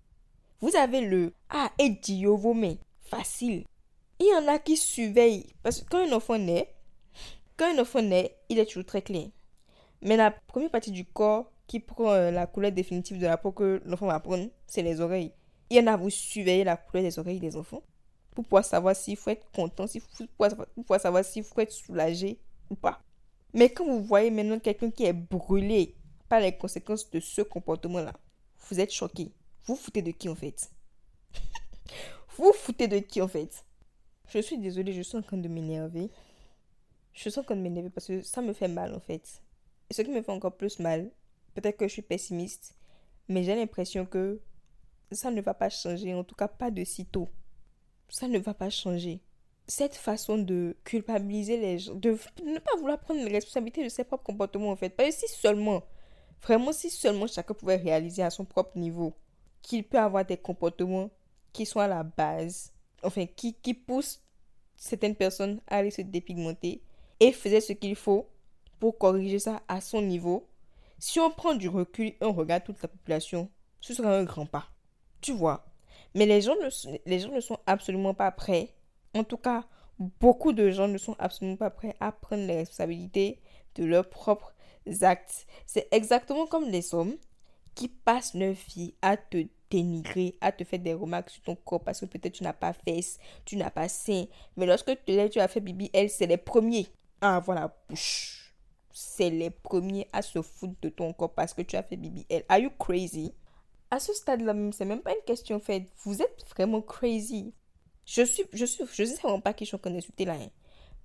[0.61, 2.77] Vous avez le Ah, et Dio vos mains.
[3.01, 3.65] Facile.
[4.19, 5.47] Il y en a qui surveillent.
[5.62, 6.75] Parce que quand un enfant naît,
[7.57, 9.29] quand un enfant naît, il est toujours très clair.
[10.03, 13.53] Mais la première partie du corps qui prend euh, la couleur définitive de la peau
[13.53, 15.33] que l'enfant va prendre, c'est les oreilles.
[15.71, 17.83] Il y en a, vous surveillez la couleur des oreilles des enfants
[18.35, 21.72] pour pouvoir savoir s'il faut être content, s'il faut, pour pouvoir savoir s'il faut être
[21.72, 22.39] soulagé
[22.70, 23.01] ou pas.
[23.53, 25.95] Mais quand vous voyez maintenant quelqu'un qui est brûlé
[26.28, 28.12] par les conséquences de ce comportement-là,
[28.68, 29.32] vous êtes choqué.
[29.66, 30.70] Vous foutez de qui en fait?
[32.37, 33.64] Vous foutez de qui en fait?
[34.28, 36.11] Je suis désolée, je suis en train de m'énerver.
[37.12, 39.43] Je suis en train de m'énerver parce que ça me fait mal en fait.
[39.89, 41.11] Et ce qui me fait encore plus mal,
[41.55, 42.76] peut-être que je suis pessimiste,
[43.28, 44.41] mais j'ai l'impression que
[45.12, 47.28] ça ne va pas changer, en tout cas pas de sitôt.
[48.09, 49.21] Ça ne va pas changer.
[49.67, 54.05] Cette façon de culpabiliser les gens, de ne pas vouloir prendre les responsabilités de ses
[54.05, 54.91] propres comportements en fait.
[54.91, 55.83] Parce que si seulement,
[56.43, 59.15] vraiment si seulement chacun pouvait réaliser à son propre niveau
[59.63, 61.11] qu'il peut avoir des comportements
[61.53, 64.23] qui sont à la base, enfin qui, qui poussent
[64.77, 66.83] certaines personnes à aller se dépigmenter
[67.21, 68.29] et faisait ce qu'il faut
[68.79, 70.47] pour corriger ça à son niveau,
[70.99, 73.51] si on prend du recul et on regarde toute la population,
[73.81, 74.69] ce sera un grand pas.
[75.21, 75.65] Tu vois?
[76.15, 78.75] Mais les gens, ne, les gens ne sont absolument pas prêts.
[79.15, 79.65] En tout cas,
[79.99, 83.41] beaucoup de gens ne sont absolument pas prêts à prendre les responsabilités
[83.75, 84.55] de leurs propres
[85.03, 85.47] actes.
[85.67, 87.17] C'est exactement comme les hommes
[87.75, 91.83] qui passent leur vie à te dénigrer, à te faire des remarques sur ton corps
[91.83, 94.27] parce que peut-être tu n'as pas fesses, tu n'as pas sein.
[94.57, 96.87] Mais lorsque tu, tu as fait bibi, elle, c'est les premiers
[97.21, 98.45] à avoir la bouche
[98.95, 102.45] c'est les premiers à se foutre de ton corps parce que tu as fait BBL.
[102.49, 103.35] Are you crazy?
[103.95, 105.85] À ce stade-là, c'est même pas une question faite.
[106.03, 107.55] Vous êtes vraiment crazy.
[108.05, 110.37] Je suis, je suis, je sais vraiment pas qui je suis en train d'insulter là.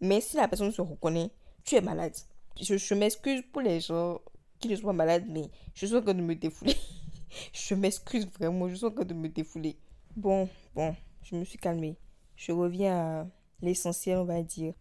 [0.02, 1.30] Mais si la personne se reconnaît,
[1.64, 2.16] tu es malade.
[2.60, 4.20] Je, je m'excuse pour les gens
[4.60, 6.76] qui ne sont pas malades, mais je suis en train de me défouler.
[7.54, 9.78] je m'excuse vraiment, je suis en train de me défouler.
[10.16, 11.96] Bon, bon, je me suis calmée.
[12.36, 13.28] Je reviens à
[13.62, 14.74] l'essentiel, on va dire.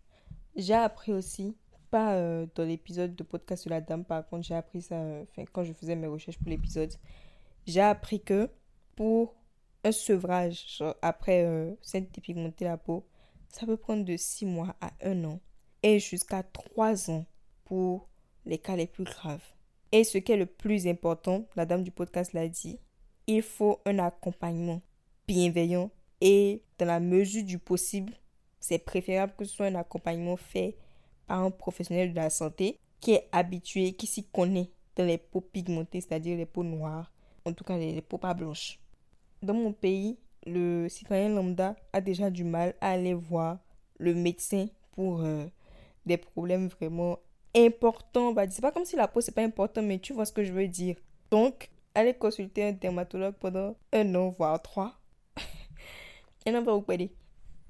[0.56, 1.54] J'ai appris aussi
[1.90, 5.24] pas euh, dans l'épisode de podcast de la dame, par contre, j'ai appris ça, euh,
[5.52, 6.94] quand je faisais mes recherches pour l'épisode,
[7.68, 8.50] j'ai appris que
[8.96, 9.36] pour
[9.84, 13.06] un sevrage, après euh, s'être dépigmenté la peau,
[13.48, 15.40] ça peut prendre de 6 mois à 1 an
[15.82, 17.26] et jusqu'à 3 ans
[17.64, 18.08] pour
[18.44, 19.44] les cas les plus graves.
[19.92, 22.78] Et ce qui est le plus important, la dame du podcast l'a dit,
[23.26, 24.82] il faut un accompagnement
[25.26, 25.90] bienveillant
[26.20, 28.14] et dans la mesure du possible,
[28.60, 30.76] c'est préférable que ce soit un accompagnement fait
[31.26, 35.40] par un professionnel de la santé qui est habitué, qui s'y connaît dans les peaux
[35.40, 37.12] pigmentées, c'est-à-dire les peaux noires,
[37.48, 38.78] en tout cas les, peaux pas blanches.
[39.42, 43.58] Dans mon pays, le citoyen lambda a déjà du mal à aller voir
[43.98, 45.46] le médecin pour euh,
[46.06, 47.18] des problèmes vraiment
[47.54, 48.32] importants.
[48.32, 50.44] Bah, c'est pas comme si la peau c'est pas important, mais tu vois ce que
[50.44, 50.96] je veux dire.
[51.30, 54.98] Donc, aller consulter un dermatologue pendant un an, voire trois,
[56.46, 57.12] et non va vous aider.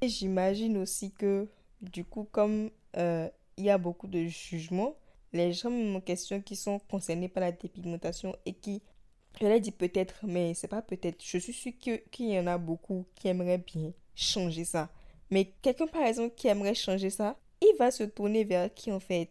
[0.00, 1.48] Et j'imagine aussi que,
[1.80, 4.96] du coup, comme euh, il y a beaucoup de jugements.
[5.32, 8.82] Les gens me question qui sont concernés par la dépigmentation et qui,
[9.40, 11.22] je l'ai dit peut-être, mais c'est pas peut-être.
[11.24, 14.90] Je suis sûre qu'il y en a beaucoup qui aimeraient bien changer ça.
[15.30, 19.00] Mais quelqu'un, par exemple, qui aimerait changer ça, il va se tourner vers qui en
[19.00, 19.30] fait?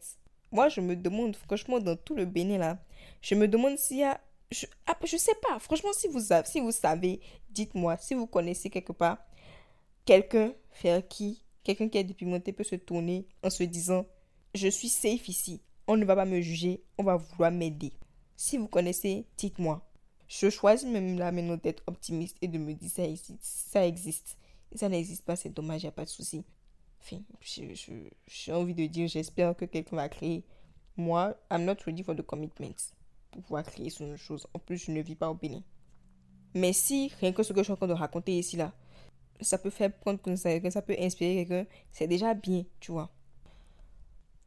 [0.51, 2.79] Moi, je me demande, franchement, dans tout le Bénin là,
[3.21, 4.21] je me demande s'il y a.
[4.49, 8.69] Je, ah, je sais pas, franchement, si vous, si vous savez, dites-moi, si vous connaissez
[8.69, 9.17] quelque part
[10.07, 14.05] quelqu'un vers qui quelqu'un qui est dépigmenté peut se tourner en se disant
[14.55, 15.61] je suis safe ici.
[15.85, 17.91] On ne va pas me juger, on va vouloir m'aider.
[18.35, 19.86] Si vous connaissez, dites-moi.
[20.27, 23.41] Je choisis même là maintenant d'être optimiste et de me dire ça existe.
[23.41, 24.37] Ça existe.
[24.75, 26.43] ça n'existe pas, c'est dommage, il n'y a pas de souci.
[27.01, 30.43] Enfin, j'ai envie de dire, j'espère que quelqu'un va créer.
[30.97, 32.75] Moi, I'm not ready for the commitment
[33.31, 34.47] pour pouvoir créer ce genre chose.
[34.53, 35.63] En plus, je ne vis pas au Bénin.
[36.53, 38.73] Mais si rien que ce que je suis en train de raconter ici là,
[39.41, 43.11] ça peut faire prendre conscience, ça peut inspirer quelqu'un, c'est déjà bien, tu vois.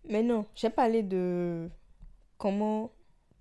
[0.08, 1.70] Mais non, j'ai parlé de
[2.36, 2.90] comment,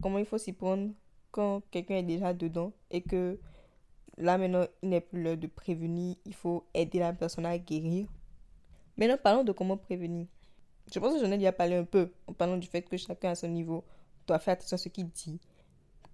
[0.01, 0.91] comment il faut s'y prendre
[1.31, 3.39] quand quelqu'un est déjà dedans et que
[4.17, 8.07] là maintenant il n'est plus l'heure de prévenir, il faut aider la personne à guérir.
[8.97, 10.27] Maintenant parlons de comment prévenir.
[10.91, 13.29] Je pense que j'en ai déjà parlé un peu en parlant du fait que chacun
[13.31, 13.83] à son niveau
[14.27, 15.39] doit faire attention à ce qu'il dit.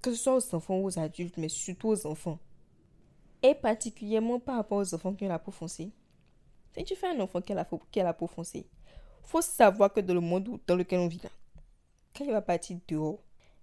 [0.01, 2.39] Que ce soit aux enfants ou aux adultes, mais surtout aux enfants.
[3.41, 5.91] Et particulièrement par rapport aux enfants qui ont la peau foncée.
[6.75, 8.67] Si tu fais un enfant qui a la, qui a la peau foncée,
[9.23, 11.29] faut savoir que dans le monde dans lequel on vit là,
[12.15, 13.19] quand il va partir dehors,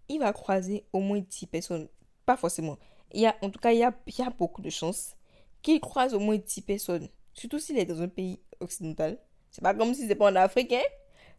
[0.09, 1.89] il va croiser au moins 10 personnes.
[2.27, 2.79] Pas forcément.
[3.13, 5.17] Il y a, en tout cas, il y a, il y a beaucoup de chances
[5.63, 7.09] qu'il croise au moins 10 personnes.
[7.35, 9.19] Surtout s'il est dans un pays occidental.
[9.51, 10.83] C'est pas comme si c'était pas en Afrique, hein?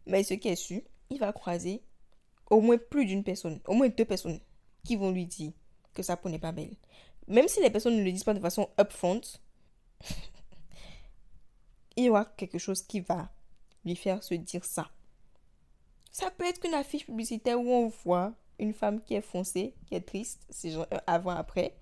[0.06, 1.82] Mais ce qui est sûr, il va croiser
[2.50, 4.40] au moins plus d'une personne, au moins deux personnes
[4.84, 5.52] qui vont lui dire
[5.94, 6.76] que sa peau n'est pas belle.
[7.26, 9.20] Même si les personnes ne le disent pas de façon upfront,
[11.96, 13.30] il y aura quelque chose qui va
[13.84, 14.90] lui faire se dire ça.
[16.12, 19.94] Ça peut être une affiche publicitaire où on voit une femme qui est foncée, qui
[19.94, 21.76] est triste, c'est genre euh, avant, après.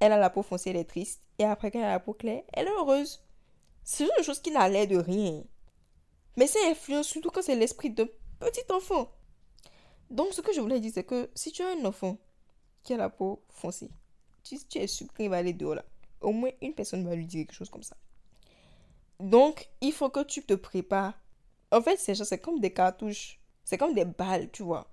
[0.00, 1.22] Elle a la peau foncée, elle est triste.
[1.38, 3.22] Et après, quand elle a la peau claire, elle est heureuse.
[3.82, 5.42] C'est une chose qui n'a l'air de rien.
[6.36, 8.06] Mais ça influence surtout quand c'est l'esprit d'un
[8.40, 9.10] petit enfant.
[10.10, 12.18] Donc, ce que je voulais dire, c'est que si tu as un enfant
[12.82, 13.90] qui a la peau foncée,
[14.42, 15.84] tu, tu es sûr qu'il va aller dehors là.
[16.20, 17.96] Au moins une personne va lui dire quelque chose comme ça.
[19.18, 21.14] Donc, il faut que tu te prépares.
[21.72, 23.40] En fait, c'est c'est comme des cartouches.
[23.64, 24.88] C'est comme des balles, tu vois.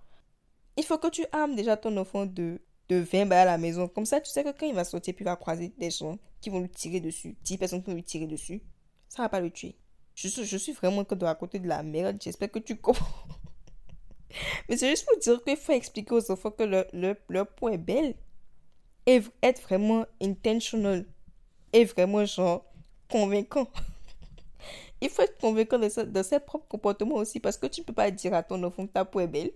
[0.78, 2.60] Il faut que tu armes déjà ton enfant de,
[2.90, 3.88] de 20 balles à la maison.
[3.88, 6.18] Comme ça, tu sais que quand il va sortir, puis il va croiser des gens
[6.42, 7.36] qui vont lui tirer dessus.
[7.44, 8.62] 10 personnes qui vont lui tirer dessus.
[9.08, 9.76] Ça va pas le tuer.
[10.16, 12.18] Je suis, vraiment que de côté de la merde.
[12.22, 13.06] J'espère que tu comprends.
[14.68, 17.70] Mais c'est juste pour dire qu'il faut expliquer aux enfants que leur, leur, leur peau
[17.70, 18.16] est belle.
[19.06, 21.06] Et être vraiment intentional.
[21.74, 22.66] Et vraiment, genre,
[23.10, 23.68] convaincant.
[25.02, 27.40] Il faut être convaincant de, de ses propres comportements aussi.
[27.40, 29.52] Parce que tu ne peux pas dire à ton enfant que ta peau est belle.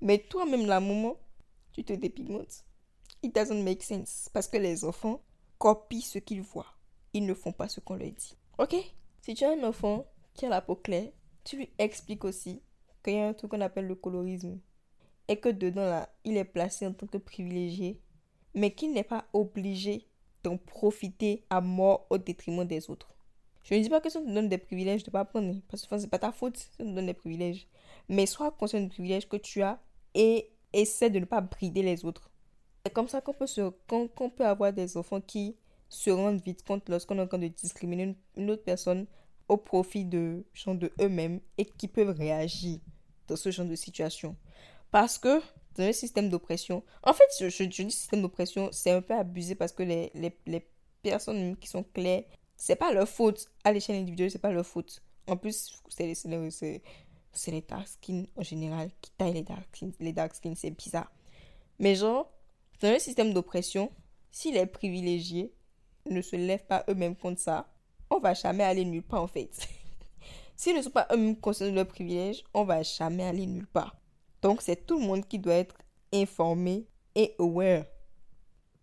[0.00, 1.16] Mais toi-même, la maman,
[1.72, 2.64] tu te dépigmentes.
[3.22, 4.28] It doesn't make sense.
[4.32, 5.20] Parce que les enfants
[5.58, 6.74] copient ce qu'ils voient.
[7.12, 8.36] Ils ne font pas ce qu'on leur dit.
[8.58, 8.76] Ok?
[9.22, 11.10] Si tu as un enfant qui a la peau claire,
[11.44, 12.62] tu lui expliques aussi
[13.02, 14.60] qu'il y a un truc qu'on appelle le colorisme.
[15.26, 18.00] Et que dedans, là, il est placé en tant que privilégié.
[18.54, 20.06] Mais qu'il n'est pas obligé
[20.44, 23.14] d'en profiter à mort au détriment des autres.
[23.64, 25.54] Je ne dis pas que on te donne des privilèges, de ne pas prendre.
[25.68, 27.66] Parce que enfin, c'est pas ta faute si on te donne des privilèges.
[28.08, 29.78] Mais sois conscient des privilèges que tu as
[30.18, 32.30] et essaie de ne pas brider les autres.
[32.84, 35.56] C'est comme ça qu'on peut, se, qu'on, qu'on peut avoir des enfants qui
[35.88, 39.06] se rendent vite compte lorsqu'on est en train de discriminer une, autre personne
[39.48, 42.80] au profit de, genre, de eux-mêmes et qui peuvent réagir
[43.28, 44.36] dans ce genre de situation.
[44.90, 45.40] Parce que
[45.76, 49.72] dans un système d'oppression, en fait, je dis système d'oppression, c'est un peu abusé parce
[49.72, 50.68] que les, les, les
[51.02, 52.24] personnes qui sont claires,
[52.56, 53.46] c'est pas leur faute.
[53.62, 55.00] À l'échelle individuelle, c'est pas leur faute.
[55.28, 56.82] En plus, c'est
[57.38, 59.92] c'est les, dark skins en général qui taillent les dark skins.
[60.00, 61.10] Les dark skins, c'est bizarre.
[61.78, 62.30] Mais genre,
[62.80, 63.90] dans un système d'oppression,
[64.30, 65.52] si les privilégiés
[66.10, 67.68] ne se lèvent pas eux-mêmes contre ça,
[68.10, 69.50] on va jamais aller nulle part en fait.
[70.56, 73.96] S'ils ne sont pas eux-mêmes conscients de leurs privilèges, on va jamais aller nulle part.
[74.42, 75.76] Donc c'est tout le monde qui doit être
[76.12, 77.84] informé et aware.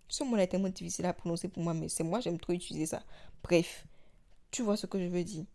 [0.07, 2.85] Ce mot est tellement difficile à prononcer pour moi, mais c'est moi, j'aime trop utiliser
[2.85, 3.03] ça.
[3.43, 3.85] Bref,
[4.51, 5.45] tu vois ce que je veux dire.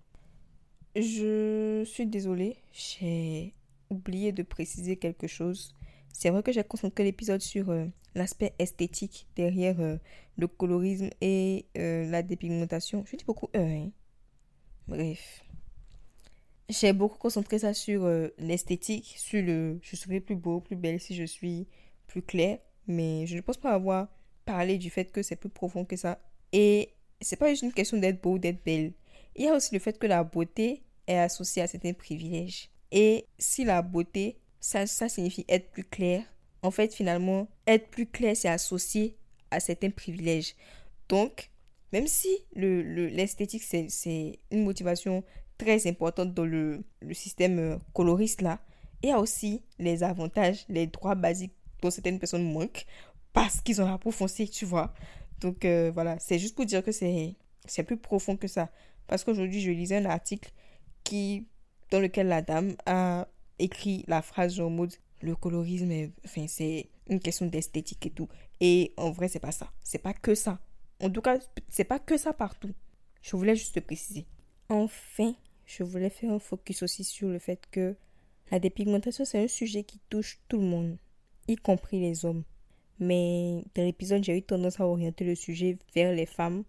[0.96, 3.54] Je suis désolée, j'ai
[3.90, 5.74] oublié de préciser quelque chose.
[6.12, 7.86] C'est vrai que j'ai concentré l'épisode sur euh,
[8.16, 9.98] l'aspect esthétique derrière euh,
[10.36, 13.04] le colorisme et euh, la dépigmentation.
[13.06, 13.90] Je dis beaucoup hein.
[14.88, 15.44] Bref.
[16.68, 21.14] J'ai beaucoup concentré ça sur l'esthétique, sur le je serai plus beau, plus belle si
[21.14, 21.66] je suis
[22.06, 22.58] plus claire.
[22.86, 24.08] Mais je ne pense pas avoir
[24.44, 26.20] parlé du fait que c'est plus profond que ça.
[26.52, 28.92] Et c'est pas juste une question d'être beau ou d'être belle.
[29.36, 32.68] Il y a aussi le fait que la beauté est associée à certains privilèges.
[32.92, 36.22] Et si la beauté, ça, ça signifie être plus clair,
[36.62, 39.16] en fait, finalement, être plus clair, c'est associé
[39.50, 40.54] à certains privilèges.
[41.08, 41.50] Donc,
[41.92, 45.24] même si le, le- l'esthétique, c'est, une motivation
[45.58, 48.60] très importante dans le, le système euh, coloriste, là,
[49.02, 52.86] il y a aussi les avantages, les droits basiques dont certaines personnes manquent
[53.32, 54.92] parce qu'ils ont la peau foncée, tu vois.
[55.40, 57.34] Donc, euh, voilà, c'est juste pour dire que c'est
[57.86, 58.70] plus profond que ça.
[59.10, 60.52] Parce qu'aujourd'hui, je lisais un article
[61.02, 61.48] qui,
[61.90, 63.26] dans lequel la dame a
[63.58, 68.28] écrit la phrase genre en mode le colorisme, enfin, c'est une question d'esthétique et tout.
[68.60, 69.72] Et en vrai, c'est pas ça.
[69.82, 70.60] C'est pas que ça.
[71.02, 72.70] En tout cas, c'est pas que ça partout.
[73.20, 74.26] Je voulais juste te préciser.
[74.68, 75.34] Enfin,
[75.66, 77.96] je voulais faire un focus aussi sur le fait que
[78.52, 80.98] la dépigmentation, c'est un sujet qui touche tout le monde,
[81.48, 82.44] y compris les hommes.
[83.00, 86.62] Mais dans l'épisode, j'ai eu tendance à orienter le sujet vers les femmes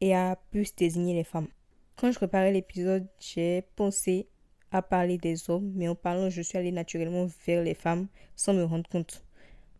[0.00, 1.48] et à plus désigner les femmes.
[1.96, 4.26] Quand je préparais l'épisode, j'ai pensé
[4.72, 8.52] à parler des hommes, mais en parlant, je suis allée naturellement vers les femmes sans
[8.52, 9.24] me rendre compte.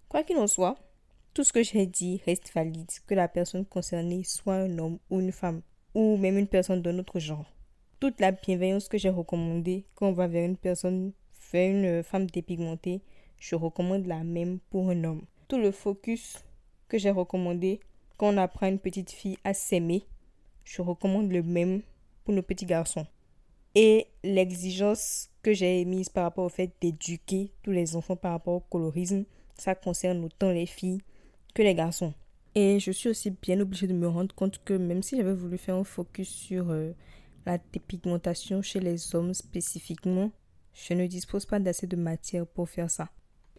[0.09, 0.77] Quoi qu'il en soit,
[1.35, 5.19] tout ce que j'ai dit reste valide, que la personne concernée soit un homme ou
[5.19, 5.63] une femme,
[5.93, 7.53] ou même une personne d'un autre genre.
[7.99, 11.13] Toute la bienveillance que j'ai recommandée quand on va vers une personne,
[11.53, 13.03] vers une femme dépigmentée,
[13.41, 15.25] je recommande la même pour un homme.
[15.49, 16.45] Tout le focus
[16.87, 17.81] que j'ai recommandé
[18.17, 20.07] quand on apprend une petite fille à s'aimer,
[20.63, 21.83] je recommande le même
[22.25, 23.07] pour nos petits garçons.
[23.75, 28.55] Et l'exigence que j'ai émise par rapport au fait d'éduquer tous les enfants par rapport
[28.55, 29.25] au colorisme,
[29.57, 31.03] ça concerne autant les filles
[31.55, 32.15] que les garçons.
[32.55, 35.59] Et je suis aussi bien obligée de me rendre compte que même si j'avais voulu
[35.59, 36.93] faire un focus sur euh,
[37.47, 40.31] la dépigmentation chez les hommes spécifiquement,
[40.73, 43.11] je ne dispose pas d'assez de matière pour faire ça.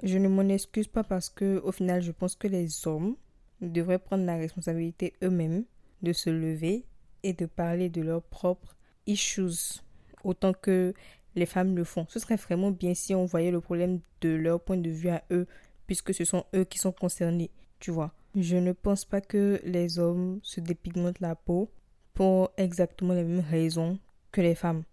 [0.04, 3.16] Je ne m'en excuse pas parce que au final, je pense que les hommes
[3.62, 5.66] devraient prendre la responsabilité eux-mêmes
[6.02, 6.86] de se lever
[7.26, 9.82] et de parler de leurs propres issues
[10.24, 10.94] autant que
[11.36, 12.06] les femmes le font.
[12.08, 15.24] Ce serait vraiment bien si on voyait le problème de leur point de vue à
[15.32, 15.48] eux
[15.88, 17.50] puisque ce sont eux qui sont concernés,
[17.80, 18.14] tu vois.
[18.36, 21.72] Je ne pense pas que les hommes se dépigmentent la peau
[22.14, 24.00] pour exactement les mêmes raisons
[24.32, 24.84] que les femmes.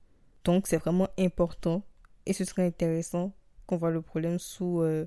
[0.45, 1.83] Donc c'est vraiment important
[2.25, 3.35] et ce serait intéressant
[3.67, 5.07] qu'on voit le problème sous, euh,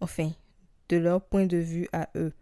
[0.00, 0.30] enfin,
[0.88, 2.32] de leur point de vue à eux,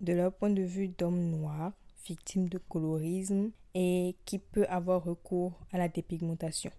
[0.00, 1.72] de leur point de vue d'homme noir,
[2.06, 6.70] victime de colorisme et qui peut avoir recours à la dépigmentation.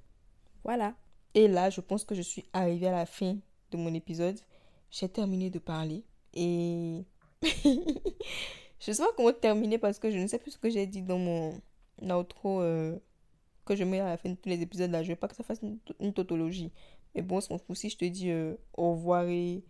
[0.63, 0.95] Voilà.
[1.33, 3.37] Et là, je pense que je suis arrivée à la fin
[3.71, 4.39] de mon épisode.
[4.91, 6.03] J'ai terminé de parler
[6.33, 7.03] et
[7.41, 11.01] je sais pas comment terminer parce que je ne sais plus ce que j'ai dit
[11.01, 11.59] dans mon
[12.01, 12.97] outro euh,
[13.65, 15.01] que je mets à la fin de tous les épisodes là.
[15.01, 15.61] Je veux pas que ça fasse
[15.99, 16.71] une, tautologie.
[17.15, 19.63] Mais bon, on fout si je te dis euh, au revoir et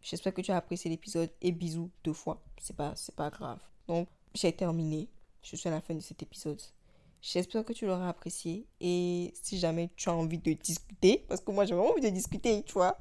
[0.00, 2.42] j'espère que tu as apprécié l'épisode et bisous deux fois.
[2.60, 3.60] C'est pas, c'est pas grave.
[3.86, 4.08] Donc,
[4.40, 5.08] j'ai terminé.
[5.42, 6.60] Je suis à la fin de cet épisode.
[7.20, 8.66] J'espère que tu l'auras apprécié.
[8.80, 12.10] Et si jamais tu as envie de discuter, parce que moi j'ai vraiment envie de
[12.10, 12.98] discuter, tu vois.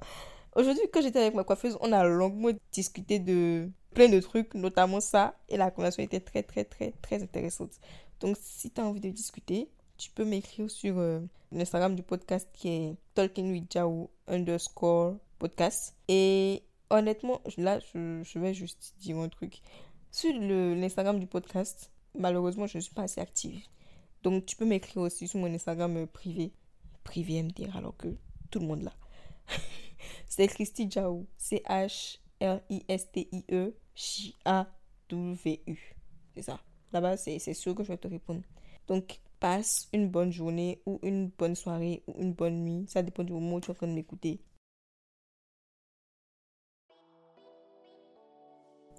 [0.56, 5.00] Aujourd'hui, quand j'étais avec ma coiffeuse, on a longuement discuté de plein de trucs, notamment
[5.00, 5.36] ça.
[5.50, 7.72] Et la conversation était très, très, très, très intéressante.
[8.20, 11.20] Donc, si tu as envie de discuter, tu peux m'écrire sur euh,
[11.52, 15.96] l'Instagram du podcast qui est Talking with Jao underscore podcast.
[16.08, 19.62] Et honnêtement, là, je, je vais juste dire un truc.
[20.18, 23.62] Sur l'Instagram du podcast, malheureusement, je ne suis pas assez active.
[24.24, 26.54] Donc, tu peux m'écrire aussi sur mon Instagram euh, privé.
[27.04, 28.08] Privé MDR, alors que
[28.50, 28.94] tout le monde là.
[30.28, 31.28] c'est Christy Jaou.
[31.38, 32.18] C-H-R-I-S-T-I-E
[33.94, 35.78] J-A-W-U.
[36.34, 36.62] C'est ça.
[36.94, 38.42] Là-bas, c'est sûr que je vais te répondre.
[38.88, 42.88] Donc, passe une bonne journée ou une bonne soirée ou une bonne nuit.
[42.88, 44.42] Ça dépend du moment où tu es en train de m'écouter.